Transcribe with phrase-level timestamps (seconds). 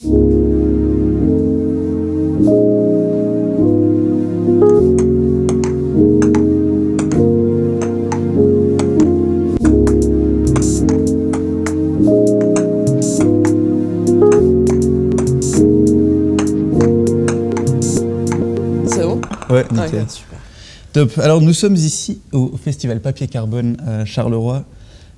[0.00, 0.06] C'est
[19.02, 19.20] bon
[19.50, 20.08] Ouais, nickel.
[20.08, 20.38] super.
[20.92, 21.18] Top.
[21.18, 24.64] Alors nous sommes ici au festival Papier Carbone à Charleroi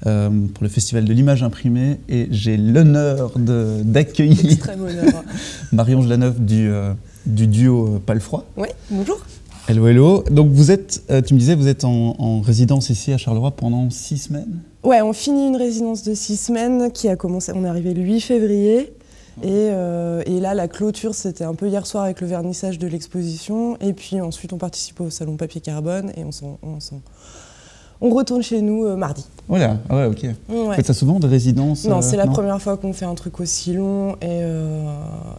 [0.06, 4.56] euh, pour le festival de l'image imprimée et j'ai l'honneur d'accueillir.
[5.72, 6.92] Marion Jlanov du, euh,
[7.26, 8.44] du duo euh, Palfroid.
[8.56, 9.18] Ouais, bonjour.
[9.68, 10.24] Hello, hello.
[10.30, 13.52] Donc vous êtes, euh, tu me disais, vous êtes en, en résidence ici à Charleroi
[13.52, 14.60] pendant six semaines?
[14.82, 18.02] Ouais, on finit une résidence de six semaines qui a commencé, on est arrivé le
[18.02, 18.92] 8 février.
[19.42, 22.86] Et, euh, et là, la clôture, c'était un peu hier soir avec le vernissage de
[22.86, 23.76] l'exposition.
[23.80, 26.58] Et puis ensuite, on participe au salon papier carbone et on, s'en-
[28.00, 29.24] on, retourne chez nous euh, mardi.
[29.48, 30.26] Voilà, ah ouais, ok.
[30.48, 33.14] Vous faites ça souvent, de résidence Non, euh, c'est la première fois qu'on fait un
[33.14, 34.82] truc aussi long et, euh,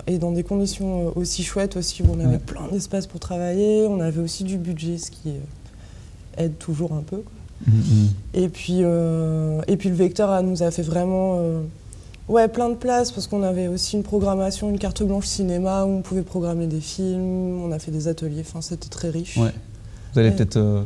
[0.08, 2.38] et dans des conditions aussi chouettes aussi où on avait Ouais.
[2.38, 5.34] plein d'espace pour travailler, on avait aussi du budget, ce qui
[6.38, 7.18] aide toujours un peu.
[7.18, 7.34] quoi.
[7.68, 8.08] Mhm, mhm.
[8.34, 11.40] Et puis, et puis le vecteur nous a fait vraiment
[12.28, 15.90] ouais, plein de place parce qu'on avait aussi une programmation, une carte blanche cinéma où
[15.90, 19.38] on pouvait programmer des films, on a fait des ateliers, enfin c'était très riche.
[19.38, 19.52] Ouais.
[20.14, 20.84] Vous allez peut-être euh,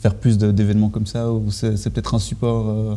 [0.00, 2.94] faire plus de- d'événements comme ça ou c'est peut-être un support euh,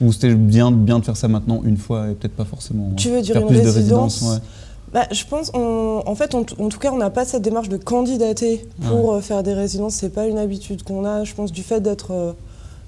[0.00, 3.10] ou c'était bien, bien de faire ça maintenant une fois et peut-être pas forcément Tu
[3.10, 4.42] veux dire faire une plus de résidence résidences ouais.
[4.92, 7.68] Bah, je pense, on- en fait, on- en tout cas, on n'a pas cette démarche
[7.68, 9.94] de candidater pour euh, faire des résidences.
[9.94, 11.22] C'est pas une habitude qu'on a.
[11.22, 12.32] Je pense du fait d'être euh,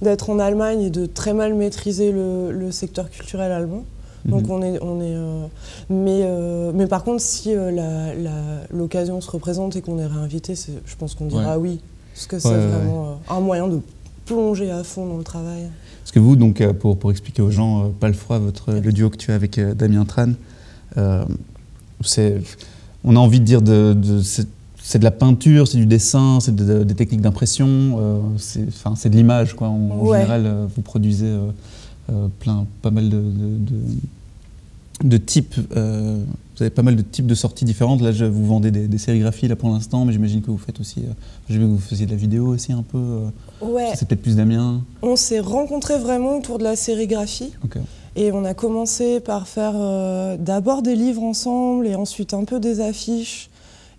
[0.01, 3.85] d'être en Allemagne et de très mal maîtriser le, le secteur culturel allemand.
[4.25, 4.51] Donc Mhm.
[4.51, 5.15] on est, on est.
[5.15, 5.47] euh,
[5.91, 7.55] mais, mais par contre, si
[8.73, 11.81] l'occasion se représente et qu'on est réinvité, je pense qu'on dira oui,
[12.15, 13.81] parce que c'est Ouais, vraiment euh, un moyen de
[14.27, 15.65] plonger à fond dans le travail.
[16.03, 19.09] Parce que vous, donc, euh, pour, pour expliquer aux gens, euh, Palfroid, votre, le duo
[19.11, 20.31] que tu as avec Damien Tran,
[20.97, 21.25] euh,
[22.03, 22.41] c'est,
[23.05, 24.47] on a envie de dire de, de- c'est,
[24.83, 27.69] c'est de la peinture, c'est du dessin, c'est de- de- des techniques d'impression,
[27.99, 29.55] euh, c'est, de l'image.
[29.55, 29.69] Quoi.
[29.69, 30.19] En, en Ouais.
[30.21, 31.27] général, vous produisez
[32.11, 33.23] euh, plein, pas mal de,
[35.05, 35.55] de, types.
[35.77, 36.23] euh,
[36.57, 38.01] vous avez pas mal de types de sorties différentes.
[38.03, 40.81] Là, je, vous vendez des, des sérigraphies là, pour l'instant, mais j'imagine que vous faites
[40.81, 41.01] aussi.
[41.01, 41.13] euh,
[41.49, 42.99] j'ai vu que vous faisiez de la vidéo aussi un peu.
[42.99, 43.29] euh,
[43.67, 43.93] Ouais.
[43.95, 44.83] C'est peut-être plus Damien.
[45.03, 47.53] On s'est rencontrés vraiment autour de la sérigraphie.
[48.15, 52.61] Et on a commencé par faire euh, d'abord des livres ensemble et ensuite un peu
[52.61, 53.49] des affiches.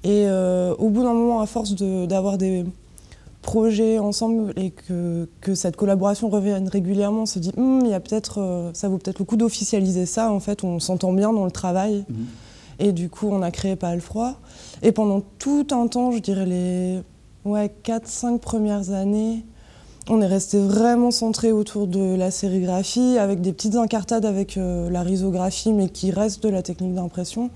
[0.04, 2.66] Et au bout d'un moment, à force de- d'avoir des
[3.44, 7.94] projets ensemble et que, que cette collaboration revienne régulièrement, on se dit, Hum, il y
[7.94, 10.32] a peut-être, euh, ça vaut peut-être le coup d'officialiser ça.
[10.32, 12.06] En fait, on s'entend bien dans le travail.
[12.10, 12.26] Mhm.
[12.80, 14.40] Et du coup, on a créé Pas le froid.
[14.82, 17.02] Et pendant tout un temps, je dirais les
[17.46, 19.46] ouais, 4-5 premières années,
[20.10, 24.90] on est resté vraiment centré autour de la sérigraphie, avec des petites incartades avec euh,
[24.90, 27.50] la risographie, mais qui reste de la technique d'impression.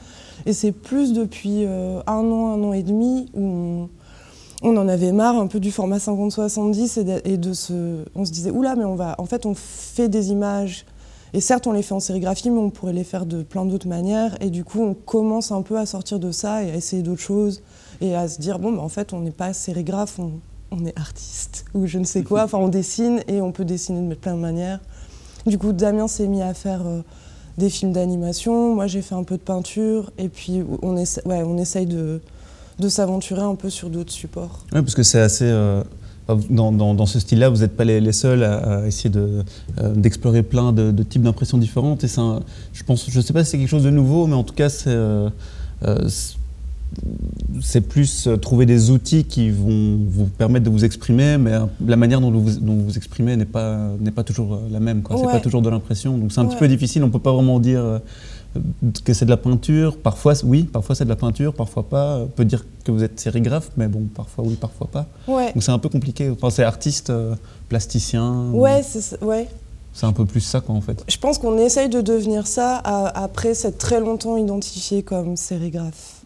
[0.45, 3.89] Et c'est plus depuis euh, un an, un an et demi, où on,
[4.63, 8.51] on en avait marre un peu du format 50-70 et, de, se, on se disait,
[8.51, 10.85] oula, mais on va, en fait, on fait des images.
[11.33, 13.87] Et certes, on les fait en sérigraphie, mais on pourrait les faire de plein d'autres
[13.87, 14.35] manières.
[14.41, 17.21] Et du coup, on commence un peu à sortir de ça et à essayer d'autres
[17.21, 17.61] choses.
[18.01, 20.31] Et à se dire, bon, bah, en fait, on n'est pas sérigraphe, on,
[20.71, 22.43] on est artiste ou je ne sais quoi.
[22.43, 24.79] Enfin, on dessine et on peut dessiner de plein de manières.
[25.45, 27.01] Du coup, Damien s'est mis à faire euh,
[27.57, 28.73] des films d'animation.
[28.73, 30.11] Moi, j'ai fait un peu de peinture.
[30.17, 32.21] Et puis, on, essa- on essaye de,
[32.79, 34.59] de s'aventurer un peu sur d'autres supports.
[34.73, 35.45] Oui, parce que c'est assez.
[35.45, 35.83] euh,
[36.49, 39.43] dans, dans- dans ce style-là, vous n'êtes pas les, les seuls à, à essayer de,
[39.79, 42.03] euh, d'explorer plein de, de types d'impressions différentes.
[42.03, 42.41] Et un-
[42.73, 44.67] je pense, je sais pas si c'est quelque chose de nouveau, mais en tout cas,
[44.69, 44.89] c'est.
[44.89, 45.29] euh,
[46.09, 46.35] c'est-
[47.81, 51.51] plus trouver des outils qui vont vous permettre de vous exprimer, mais
[51.85, 55.01] la manière dont vous dont vous, exprimez n'est pas, n'est pas toujours la même.
[55.09, 55.31] C'est Ouais.
[55.31, 56.17] pas toujours de l'impression.
[56.17, 57.03] Donc c'est un petit peu difficile.
[57.03, 57.83] On peut pas vraiment dire
[59.03, 59.97] que c'est de la peinture.
[59.97, 62.19] Parfois, oui, parfois c'est de la peinture, parfois pas.
[62.19, 65.05] On peut dire que vous êtes sérigraphe, mais bon, parfois oui, parfois pas.
[65.27, 66.29] Ouais, Donc c'est un peu compliqué.
[66.29, 67.35] Enfin, c'est artiste, euh,
[67.69, 68.49] plasticien.
[68.51, 69.47] ouais, c'est ouais.
[69.93, 71.03] C'est un peu plus ça, quoi, en fait.
[71.07, 76.21] Je pense qu'on essaye de devenir ça à- après s'être très longtemps identifié comme sérigraphe.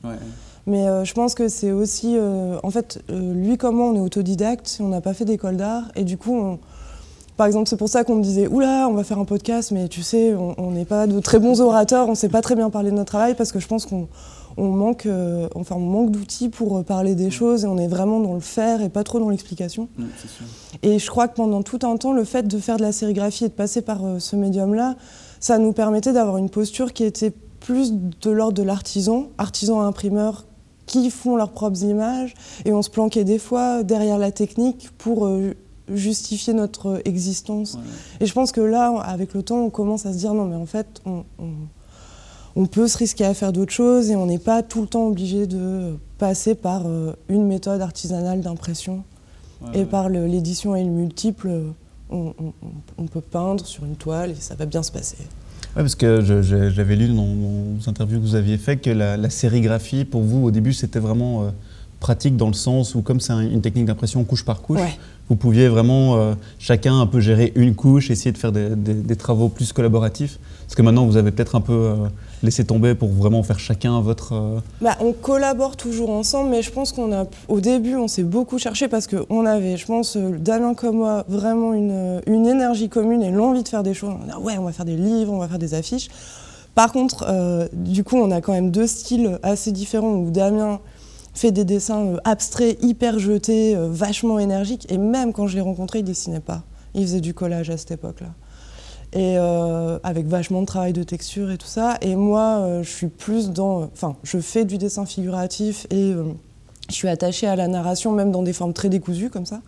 [0.67, 2.17] Mais euh, je pense que c'est aussi.
[2.17, 5.83] euh, en fait, lui comme moi, on est autodidacte, on n'a pas fait d'école d'art.
[5.95, 6.59] Et du coup, on-
[7.37, 9.87] par exemple, c'est pour ça qu'on me disait Oula, on va faire un podcast, mais
[9.87, 12.69] tu sais, on n'est pas de très bons orateurs, on ne sait pas très bien
[12.69, 14.07] parler de notre travail, parce que je pense qu'on
[14.57, 17.87] on manque, euh, enfin, on manque d'outils pour euh, parler des choses et on est
[17.87, 19.87] vraiment dans le faire et pas trop dans l'explication.
[20.83, 23.45] Et je crois que pendant tout un temps, le fait de faire de la sérigraphie
[23.45, 24.95] et de passer par euh, ce médium-là,
[25.39, 30.45] ça nous permettait d'avoir une posture qui était plus de l'ordre de l'artisan, artisan imprimeur
[30.87, 32.33] qui font leurs propres images,
[32.65, 35.53] et on se planquait des fois derrière la technique pour euh,
[35.95, 37.77] justifier notre existence.
[38.19, 40.55] Et je pense que là, avec le temps, on commence à se dire non, mais
[40.55, 41.51] en fait, on, on-
[42.55, 45.07] on peut se risquer à faire d'autres choses et on n'est pas tout le temps
[45.07, 49.03] obligé de passer par euh, une méthode artisanale d'impression.
[49.73, 51.49] et par l'édition et le multiple,
[52.09, 52.33] on,
[53.11, 55.17] peut peindre sur une toile et ça va bien se passer.
[55.75, 60.03] Oui, parce que j'avais lu dans vos interviews que vous aviez fait que la, sérigraphie,
[60.03, 61.49] pour vous, au début, c'était vraiment euh,
[62.01, 64.81] pratique dans le sens où, comme c'est une technique d'impression couche par couche,
[65.29, 69.47] vous pouviez vraiment euh, chacun un peu gérer une couche, essayer de faire des, travaux
[69.47, 70.39] plus collaboratifs.
[70.63, 71.95] Parce que maintenant, vous avez peut-être un peu euh,
[72.43, 74.33] laissé tomber pour vraiment faire chacun votre.
[74.33, 78.23] Euh, bah, on collabore toujours ensemble, mais je pense qu'on a, au début, on s'est
[78.23, 83.21] beaucoup cherché parce qu'on avait, je pense, Damien comme moi, vraiment une, une énergie commune
[83.21, 84.15] et l'envie de faire des choses.
[84.27, 86.09] On a ouais, on va faire des livres, on va faire des affiches.
[86.73, 90.79] Par contre, du coup, on a quand même deux styles assez différents où Damien
[91.33, 94.91] fait des dessins euh, abstraits, hyper jetés, euh, vachement énergiques.
[94.91, 96.63] Et même quand je l'ai rencontré, il dessinait pas.
[96.93, 98.29] Il faisait du collage à cette époque-là.
[99.13, 101.97] Et euh, avec vachement de travail de texture et tout ça.
[102.01, 103.83] Et moi, je suis plus dans.
[103.83, 106.13] Enfin, je fais du dessin figuratif et
[106.87, 109.59] je suis attachée à la narration, même dans des formes très décousues comme ça.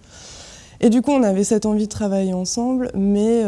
[0.80, 3.44] Et du coup, on avait cette envie de travailler ensemble, mais,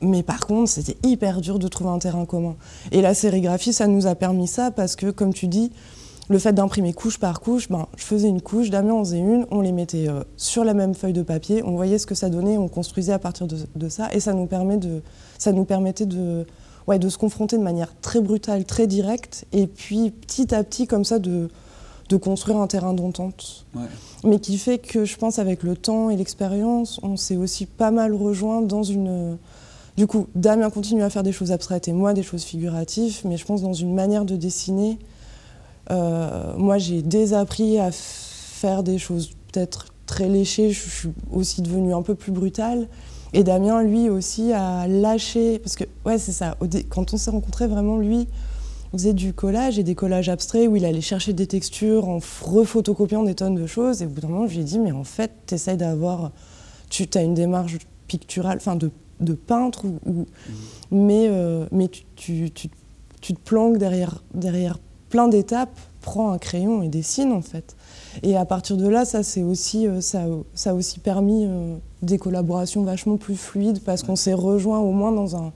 [0.00, 2.54] mais par contre, c'était hyper dur de trouver un terrain commun.
[2.92, 5.72] Et la sérigraphie, ça nous a permis ça parce que, comme tu dis,
[6.28, 9.46] le fait d'imprimer couche par couche, ben, je faisais une couche, Damien en faisait une,
[9.50, 12.30] on les mettait euh, sur la même feuille de papier, on voyait ce que ça
[12.30, 15.02] donnait, on construisait à partir de, ça, et ça nous, permet de,
[15.38, 16.46] ça nous permettait de,
[16.86, 20.86] ouais, de se confronter de manière très brutale, très directe, et puis petit à petit,
[20.86, 21.50] comme ça, de,
[22.08, 23.66] de construire un terrain d'entente.
[24.24, 27.90] Mais qui fait que, je pense, avec le temps et l'expérience, on s'est aussi pas
[27.90, 29.38] mal rejoint dans une...
[29.96, 33.36] Du coup, Damien continue à faire des choses abstraites et moi des choses figuratives, mais
[33.36, 34.98] je pense dans une manière de dessiner
[35.90, 40.70] moi, j'ai désappris à faire des choses peut-être très léchées.
[40.70, 42.88] Je suis aussi devenue un peu plus brutale.
[43.32, 45.58] Et Damien, lui aussi, a lâché.
[45.58, 46.56] Parce que, ouais, c'est ça.
[46.90, 48.28] Quand on s'est rencontrés, vraiment, lui,
[48.92, 52.18] on faisait du collage et des collages abstraits où il allait chercher des textures en
[52.42, 54.02] refotocopiant des tonnes de choses.
[54.02, 56.32] Et au bout d'un moment, je lui ai dit, mais en fait, tu essayes d'avoir.
[56.90, 58.90] Tu as une démarche picturale, enfin, de,
[59.20, 60.24] de, peintre, ou, mmh.
[60.90, 62.68] mais, euh, mais tu, tu, tu,
[63.22, 64.78] tu, te planques derrière, derrière
[65.12, 67.76] plein d'étapes, prend un crayon et dessine en fait.
[68.22, 70.24] Et à partir de là, ça aussi euh, ça,
[70.54, 74.90] ça, a aussi permis euh, des collaborations vachement plus fluides parce qu'on s'est rejoint au
[74.90, 75.52] moins dans un.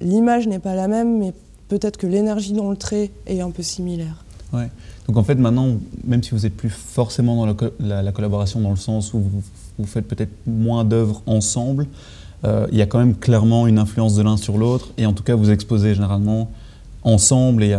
[0.00, 1.32] L'image n'est pas la même, mais
[1.68, 4.24] peut-être que l'énergie dans le trait est un peu similaire.
[4.52, 4.70] Ouais.
[5.06, 8.76] Donc en fait maintenant, même si vous n'êtes plus forcément dans la, collaboration dans le
[8.76, 11.86] sens où vous, faites peut-être moins d'œuvres ensemble,
[12.44, 15.12] euh, il y a quand même clairement une influence de l'un sur l'autre et en
[15.12, 16.50] tout cas vous exposez généralement
[17.08, 17.76] ensemble et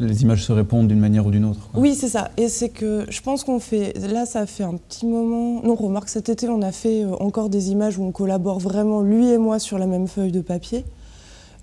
[0.00, 1.70] les images se répondent d'une manière ou d'une autre.
[1.74, 2.30] Oui, c'est ça.
[2.36, 3.94] Et c'est que je pense qu'on fait.
[4.08, 5.62] Là, ça fait un petit moment.
[5.62, 9.00] Non, remarque, cet été, on a fait euh, encore des images où on collabore vraiment,
[9.00, 10.84] lui et moi, sur la même feuille de papier.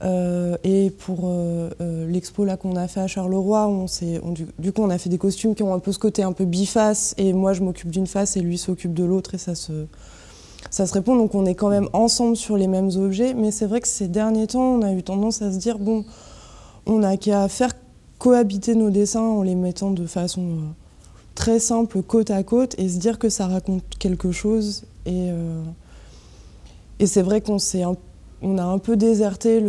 [0.02, 1.70] Euh, et pour euh,
[2.08, 3.86] l'expo là qu'on a fait à Charleroi, on
[4.24, 6.24] on, du, du, coup on a fait des costumes qui ont un peu ce côté
[6.24, 9.38] un peu biface et moi je m'occupe d'une face et lui s'occupe de l'autre et
[9.38, 9.88] ça se,
[10.70, 11.16] ça se répond.
[11.16, 13.34] Donc on est quand même ensemble sur les mêmes objets.
[13.34, 16.06] Mais c'est vrai que ces derniers temps, on a eu tendance à se dire bon,
[16.90, 17.72] on n'a qu'à faire
[18.18, 20.56] cohabiter nos dessins en les mettant de façon euh,
[21.36, 24.84] très simple côte à côte et se dire que ça raconte quelque chose.
[25.06, 25.62] Et, euh,
[27.00, 27.58] et c'est vrai qu'on
[28.42, 29.62] on a un peu déserté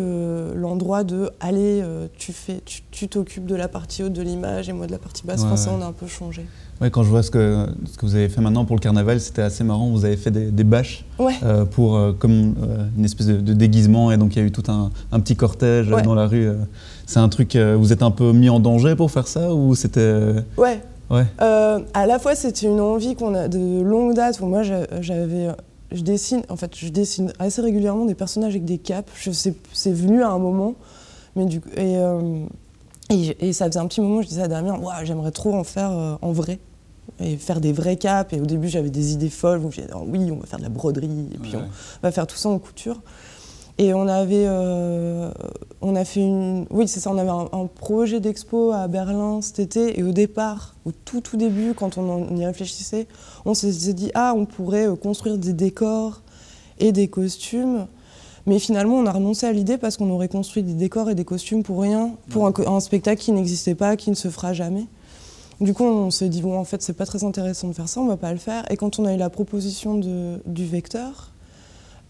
[0.55, 4.73] l'endroit de allez, euh, tu fais, tu t'occupes de la partie haute de l'image et
[4.73, 5.41] moi de la partie basse.
[5.57, 6.47] ça, on a un peu changé.
[6.81, 9.21] Ouais, quand je vois ce que, ce que vous avez fait maintenant pour le carnaval,
[9.21, 9.91] c'était assez marrant.
[9.91, 11.05] Vous avez fait des, bâches
[11.73, 12.55] pour comme
[12.97, 16.15] une espèce de, déguisement et donc il y a eu tout un, petit cortège dans
[16.15, 16.49] la rue.
[17.11, 19.75] C'est un truc, euh, vous êtes un peu mis en danger pour faire ça ou
[19.75, 20.81] c'était euh, Ouais.
[21.11, 21.27] Ouais.
[21.41, 24.41] Euh, à la fois, c'était une envie qu'on a de longue date.
[24.41, 25.49] moi, j'avais,
[25.91, 29.11] je dessine, en fait, je dessine assez régulièrement des personnages avec des capes.
[29.73, 30.77] C'est venu à un moment,
[31.35, 31.97] mais du et,
[33.41, 35.91] et, ça faisait un petit moment, je disais à Damien, j'aimerais trop en faire
[36.23, 36.61] en vrai
[37.19, 38.33] et faire des vrais capes.
[38.35, 39.65] Et au début, j'avais des idées folles.
[39.65, 41.65] Où j'ai dit, oui, on va faire de la broderie, et puis on
[42.05, 43.01] va faire tout ça en couture.
[43.81, 45.31] Et on avait, euh,
[45.81, 49.59] on a fait une, oui c'est ça, on avait un, projet d'expo à Berlin cet
[49.59, 49.99] été.
[49.99, 53.07] Et au départ, au tout tout début, quand on, y réfléchissait,
[53.47, 56.21] on s'est dit ah on pourrait euh, construire des décors
[56.79, 57.87] et des costumes.
[58.45, 61.25] Mais finalement, on a renoncé à l'idée parce qu'on aurait construit des décors et des
[61.25, 64.85] costumes pour rien, pour un, spectacle qui n'existait pas, qui ne se fera jamais.
[65.63, 68.03] Du coup, on s'est dit bon en fait c'est pas très intéressant de faire ça,
[68.03, 68.71] on va pas le faire.
[68.71, 71.30] Et quand on a eu la proposition de, du vecteur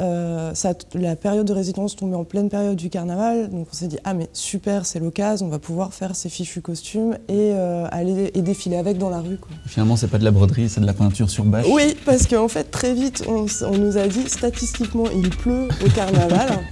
[0.00, 0.52] euh,
[0.94, 4.14] la période de résidence tombait en pleine période du carnaval, donc on s'est dit ah
[4.14, 8.42] mais super, c'est l'occasion, on va pouvoir faire ces fichus costumes et euh, aller et
[8.42, 9.36] défiler avec dans la rue.
[9.36, 9.50] Quoi.
[9.66, 11.66] Finalement, c'est pas de la broderie, c'est de la peinture sur bâche.
[11.70, 16.60] Oui, parce qu'en fait très vite, on, nous a dit statistiquement il pleut au carnaval.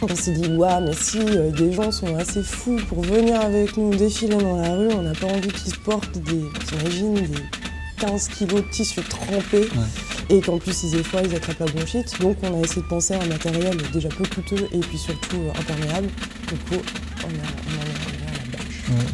[0.00, 1.18] On s'est dit, ouais, mais si
[1.58, 5.12] des gens sont assez fous pour venir avec nous défiler dans la rue, on n'a
[5.12, 6.92] pas envie qu'ils se portent des, des
[8.00, 9.68] 15 kilos de tissu trempé
[10.30, 12.20] et qu'en plus ils aient froid, ils attrapent la bronchite.
[12.20, 15.40] Donc on a essayé de penser à un matériel déjà peu coûteux et puis surtout
[15.58, 16.08] imperméable.
[16.48, 16.82] Du coup,
[17.22, 19.04] on a, on a, la bâche.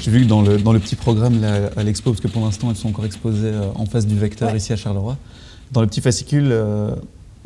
[0.00, 1.42] J'ai vu que dans le, dans le petit programme
[1.76, 4.72] à l'expo, parce que pour l'instant elles sont encore exposées en face du vecteur ici
[4.72, 5.16] à Charleroi,
[5.72, 6.54] dans le petit fascicule,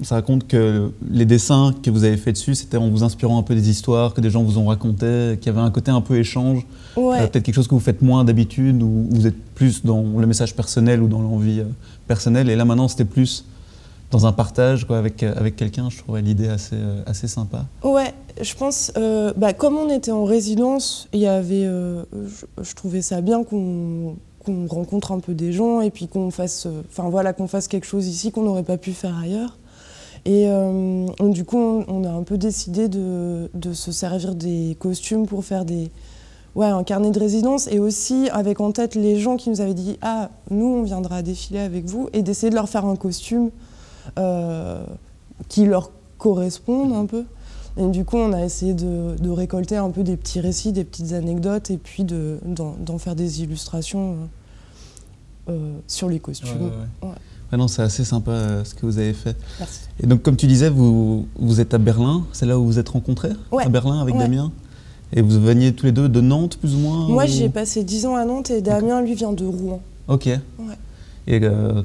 [0.02, 3.42] ça raconte que les dessins que vous avez faits dessus, c'était en vous inspirant un
[3.42, 6.00] peu des histoires que des gens vous ont racontées, qu'il y avait un côté un
[6.00, 6.66] peu échange.
[6.97, 10.26] Euh, peut-être quelque chose que vous faites moins d'habitude, ou vous êtes plus dans le
[10.26, 11.64] message personnel ou dans l'envie euh,
[12.07, 12.49] personnelle.
[12.49, 13.45] Et là, maintenant, c'était plus
[14.11, 15.90] dans un partage quoi, avec, euh, avec quelqu'un.
[15.90, 17.66] Je trouvais l'idée assez, assez sympa.
[17.85, 18.92] Ouais, je pense,
[19.37, 24.16] bah, comme on était en résidence, il y avait, je, trouvais ça bien qu'on
[24.69, 28.09] rencontre un peu des gens et puis qu'on fasse, enfin voilà, qu'on fasse quelque chose
[28.09, 29.60] ici qu'on n'aurait pas pu faire ailleurs.
[30.25, 35.45] Et euh, du coup, on, a un peu décidé de, se servir des costumes pour
[35.45, 35.91] faire des,
[36.55, 39.75] ouais, un carnet de résidence et aussi avec en tête les gens qui nous avaient
[39.75, 43.50] dit Ah, nous, on viendra défiler avec vous et d'essayer de leur faire un costume
[44.19, 44.85] euh,
[45.49, 47.25] qui leur corresponde un peu.
[47.79, 51.12] Et du coup, on a essayé de, récolter un peu des petits récits, des petites
[51.12, 54.17] anecdotes et puis d'en faire des illustrations
[55.49, 56.73] euh, sur les costumes.
[57.52, 59.37] Ah non, c'est assez sympa euh, ce que vous avez fait.
[59.59, 59.80] Merci.
[60.02, 62.88] Et donc, comme tu disais, vous, vous êtes à Berlin, c'est là où vous êtes
[62.88, 64.52] rencontrés À Berlin avec Damien
[65.12, 68.07] Et vous veniez tous les deux de Nantes, plus ou moins Moi, j'ai passé 10
[68.07, 69.83] ans à Nantes et Damien, lui, vient de Rouen.
[70.07, 70.26] Ok.
[70.26, 70.38] Ouais.
[71.26, 71.83] Et euh,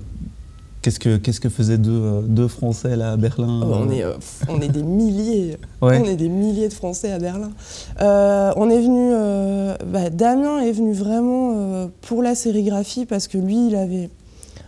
[0.84, 4.04] qu'est-ce, que, qu'est-ce que faisaient deux, euh, deux Français là à Berlin oh, on, est,
[4.48, 5.58] on est des milliers.
[5.82, 7.50] On est des milliers de Français à Berlin.
[8.00, 9.76] on est venu.
[9.88, 14.12] Bah, Damien est venu vraiment pour la sérigraphie parce que lui, il avait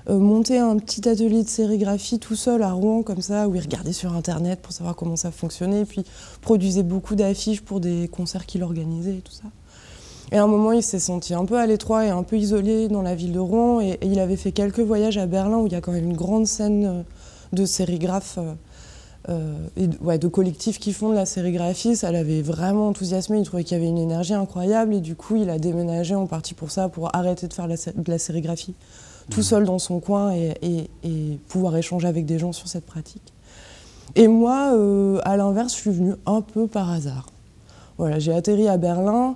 [0.10, 3.94] monter un petit atelier de sérigraphie tout seul à Rouen, comme ça, où il regardait
[3.94, 6.04] sur Internet pour savoir comment ça fonctionnait, et puis
[6.42, 9.44] produisait beaucoup d'affiches pour des concerts qu'il organisait et tout ça.
[10.32, 12.88] Et à un moment, il s'est senti un peu à l'étroit et un peu isolé
[12.90, 15.74] dans la ville de Rouen, et, il avait fait quelques voyages à Berlin, où il
[15.74, 17.02] y a quand même une grande scène euh,
[17.54, 18.40] de sérigraphes.
[19.30, 23.44] Euh, et ouais, de collectifs qui font de la sérigraphie, ça l'avait vraiment enthousiasmé, il
[23.44, 26.54] trouvait qu'il y avait une énergie incroyable et du coup il a déménagé en partie
[26.54, 28.74] pour ça, pour arrêter de faire de la sérigraphie
[29.30, 30.90] tout seul dans son coin et,
[31.48, 33.34] pouvoir échanger avec des gens sur cette pratique.
[34.16, 37.28] Et moi, euh, à l'inverse, je suis venue un peu par hasard.
[37.98, 39.36] Voilà, j'ai atterri à Berlin,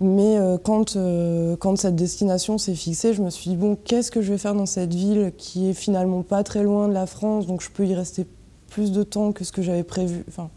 [0.00, 4.10] mais euh, quand, euh, quand cette destination s'est fixée, je me suis dit, bon, qu'est-ce
[4.10, 7.06] que je vais faire dans cette ville qui est finalement pas très loin de la
[7.06, 8.26] France, donc je peux y rester
[8.68, 10.24] plus de temps que ce que j'avais prévu.
[10.28, 10.50] Enfin,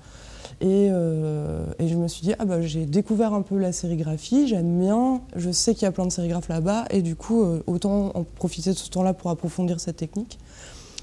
[0.68, 4.80] euh, et, je me suis dit, ah bah, j'ai découvert un peu la sérigraphie, j'aime
[4.80, 8.12] bien, je sais qu'il y a plein de sérigraphes là-bas, et du coup, euh, autant
[8.16, 10.40] en profiter de ce temps-là pour approfondir cette technique.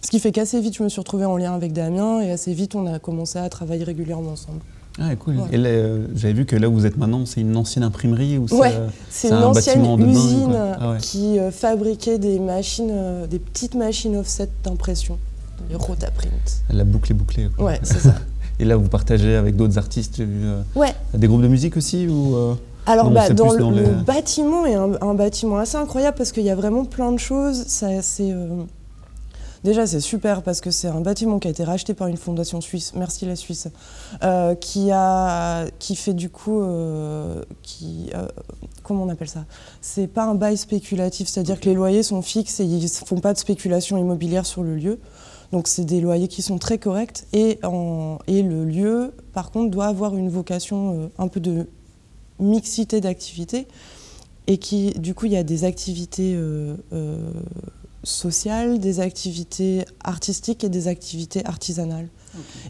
[0.00, 2.52] Ce qui fait qu'assez vite, je me suis retrouvée en lien avec Damien, et assez
[2.54, 4.60] vite, on a commencé à travailler régulièrement ensemble.
[4.98, 5.36] Ah, cool.
[5.50, 8.46] Et euh, j'avais vu que là où vous êtes maintenant, c'est une ancienne imprimerie ou
[9.08, 15.18] c'est une ancienne usine ah qui fabriquait des machines, des petites machines offset d'impression,
[15.70, 16.62] les Rotaprint.
[16.68, 17.48] La boucle est bouclée.
[17.58, 18.14] Ouais, c'est ça.
[18.58, 20.44] Et là, vous partagez avec d'autres artistes, j'ai vu.
[20.44, 20.94] Euh, ouais.
[21.14, 22.54] Des groupes de musique aussi ou, euh,
[22.86, 26.84] Alors, bah, dans, le, bâtiment est un, bâtiment assez incroyable parce qu'il y a vraiment
[26.84, 27.66] plein de choses.
[27.82, 28.64] Euh,
[29.64, 32.60] déjà, c'est super parce que c'est un bâtiment qui a été racheté par une fondation
[32.60, 33.68] suisse, merci la Suisse,
[34.60, 36.62] qui, a, qui fait du coup.
[37.62, 38.10] qui,
[38.82, 39.44] comment on appelle ça?
[39.80, 43.18] C'est pas un bail spéculatif, c'est-à-dire que les loyers sont fixes et ils ne font
[43.18, 44.98] pas de spéculation immobilière sur le lieu.
[45.52, 47.58] Donc c'est des loyers qui sont très corrects et,
[48.26, 51.68] et le lieu, par contre, doit avoir une vocation euh, un peu de
[52.40, 53.66] mixité d'activités
[54.46, 57.16] et qui, du coup, il y a des activités euh, euh,
[58.02, 62.08] sociales, des activités artistiques et des activités artisanales.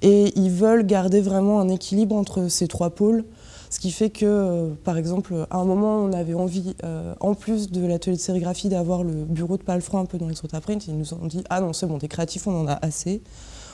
[0.02, 3.24] Et ils veulent garder vraiment un équilibre entre ces trois pôles
[3.72, 7.32] ce qui fait que, euh, par exemple, à un moment, on avait envie, euh, en
[7.32, 10.86] plus de l'atelier de sérigraphie, d'avoir le bureau de Palfroy un peu dans les Print.
[10.88, 13.22] Ils nous ont dit Ah non, c'est bon, des créatifs, on en a assez.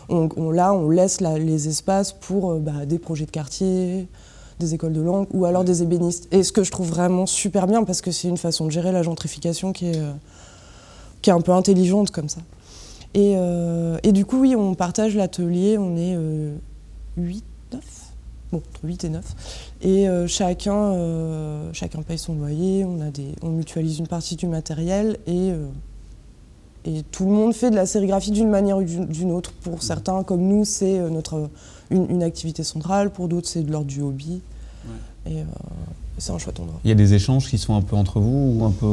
[0.09, 4.07] On, là, on laisse les espaces pour euh, bah, des projets de quartier,
[4.61, 6.29] des écoles de langue ou alors des ébénistes.
[6.31, 8.93] Et ce que je trouve vraiment super bien, parce que c'est une façon de gérer
[8.93, 10.01] la gentrification qui est,
[11.23, 12.41] qui est un peu intelligente comme ça.
[13.15, 13.35] Et,
[14.05, 16.17] et du coup, oui, on partage l'atelier, on est
[17.17, 18.08] 8, 9
[18.53, 19.25] bon, entre 8 et 9.
[19.83, 24.37] Et euh, chacun, euh, chacun paye son loyer, on, a des, on mutualise une partie
[24.37, 25.67] du matériel et, euh,
[26.85, 29.53] et tout le monde fait de la sérigraphie d'une manière ou d'une autre.
[29.53, 31.51] Pour certains, comme nous, c'est notre,
[31.91, 34.41] une, activité centrale, pour d'autres, c'est de l'ordre du hobby.
[35.27, 35.43] Et
[36.17, 36.81] c'est un chouette endroit.
[36.85, 38.87] Il y a des échanges qui sont un peu entre vous ou un peu,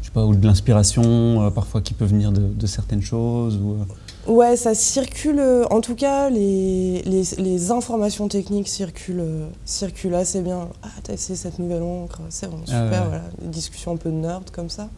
[0.00, 3.78] je sais pas, ou de l'inspiration parfois qui peut venir de, certaines choses ou,
[4.26, 5.42] Ouais, ça circule.
[5.70, 10.68] En tout cas, les, les, informations techniques circulent, circulent assez bien.
[10.82, 13.08] Ah, t'as essayé cette nouvelle encre, c'est vraiment ah super.
[13.08, 14.88] Voilà, des discussions un peu de nerd comme ça.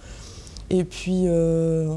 [0.70, 1.96] Et puis, euh,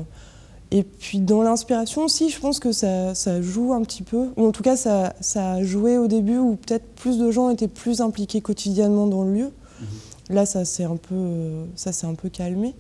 [0.72, 4.30] et puis dans l'inspiration aussi, je pense que ça, ça, joue un petit peu.
[4.38, 7.50] Ou en tout cas, ça, ça a joué au début où peut-être plus de gens
[7.50, 9.52] étaient plus impliqués quotidiennement dans le lieu.
[9.80, 10.36] Mhm.
[10.36, 12.76] Là, ça s'est un, peu, ça un peu calmé.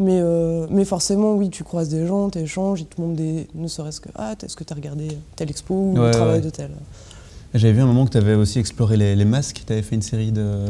[0.00, 3.46] Mais, euh, mais forcément, oui, tu croises des gens, tu échanges, ils te montrent des.
[3.54, 6.50] ne serait-ce que Ah, est-ce que tu as regardé telle expo ou le travail de
[6.50, 6.70] tel
[7.54, 9.94] J'avais vu un moment que tu avais aussi exploré les, les masques, tu avais fait
[9.94, 10.64] une série de.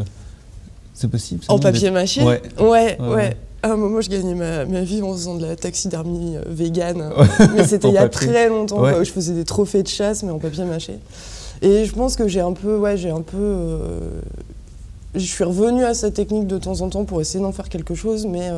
[0.92, 2.40] C'est possible En papier mâché Ouais.
[2.60, 3.36] Ouais, ouais.
[3.62, 7.10] À un moment, je gagnais ma, ma, vie en faisant de la taxidermie euh, vegan.
[7.56, 10.30] mais c'était il y a très longtemps, où je faisais des trophées de chasse, mais
[10.30, 10.98] en papier mâché.
[11.62, 12.76] Et je pense que j'ai un peu.
[12.76, 13.38] Ouais, j'ai un peu.
[13.38, 14.00] Euh,
[15.14, 17.94] je suis revenue à cette technique de temps en temps pour essayer d'en faire quelque
[17.94, 18.50] chose, mais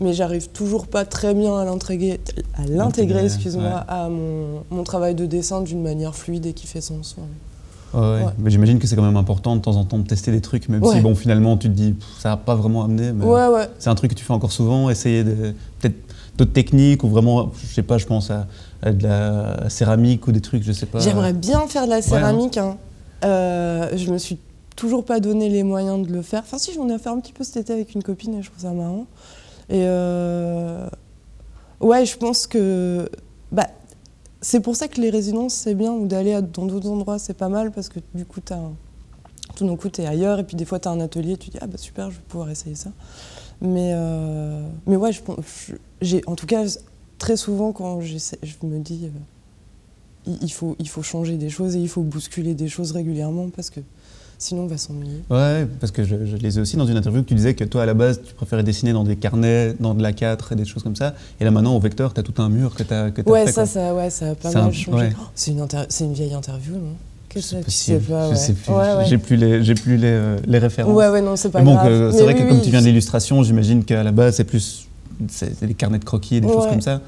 [0.00, 2.20] mais j'arrive toujours pas très bien à l'intégrer,
[2.54, 7.16] à l'intégrer, excuse-moi, à mon, travail de dessin d'une manière fluide et qui fait sens.
[7.94, 8.24] Ouais.
[8.38, 10.68] Mais j'imagine que c'est quand même important de temps en temps de tester des trucs,
[10.68, 13.12] même si bon finalement tu te dis ça n'a pas vraiment amené.
[13.12, 13.24] Mais
[13.78, 15.94] c'est un truc que tu fais encore souvent, essayer peut-être
[16.36, 18.46] d'autres techniques ou vraiment, je sais pas, je pense à,
[18.90, 20.98] de la céramique ou des trucs, je sais pas.
[20.98, 22.58] J'aimerais bien faire de la céramique.
[22.58, 22.76] Hein.
[23.24, 24.38] Euh, je me suis
[24.76, 26.42] toujours pas donné les moyens de le faire.
[26.44, 28.50] Enfin si, j'en ai fait un petit peu cet été avec une copine et je
[28.50, 29.06] trouve ça marrant.
[29.68, 30.88] Et euh,
[31.80, 33.08] ouais, je pense que
[33.52, 33.68] bah,
[34.40, 37.48] c'est pour ça que les résidences, c'est bien, ou d'aller dans d'autres endroits, c'est pas
[37.48, 38.58] mal, parce que du coup, as
[39.56, 41.50] tout d'un coup, tu es ailleurs, et puis des fois, tu as un atelier, tu
[41.50, 42.90] dis, ah bah super, je vais pouvoir essayer ça.
[43.60, 45.10] Mais, euh, mais ouais,
[46.02, 46.64] j'ai, en tout cas,
[47.18, 48.16] très souvent, quand je
[48.62, 52.68] me dis, euh, il, faut, il faut changer des choses et il faut bousculer des
[52.68, 53.80] choses régulièrement, parce que
[54.44, 55.22] sinon on va s'ennuyer.
[55.30, 57.84] Ouais, parce que je, je lisais aussi dans une interview que tu disais que toi
[57.84, 60.66] à la base tu préférais dessiner dans des carnets, dans de la 4 et des
[60.66, 61.14] choses comme ça.
[61.40, 63.46] Et là maintenant au vecteur, tu as tout un mur que tu as, que ouais,
[63.46, 63.52] fait.
[63.52, 65.10] Ça, ça, ouais, ça a pas mal changé.
[65.18, 65.66] Oh, c'est une,
[66.00, 66.94] une, vieille interview, non?
[67.34, 68.72] Je sais pas, je sais plus.
[69.08, 70.94] J'ai plus les, j'ai plus les, euh, les, références.
[70.94, 72.12] Ouais, ouais, non, c'est pas bon, grave.
[72.12, 74.86] c'est vrai que comme tu viens de l'illustration, j'imagine qu'à la base c'est plus
[75.28, 77.00] c'est des carnets de croquis et des choses comme ça.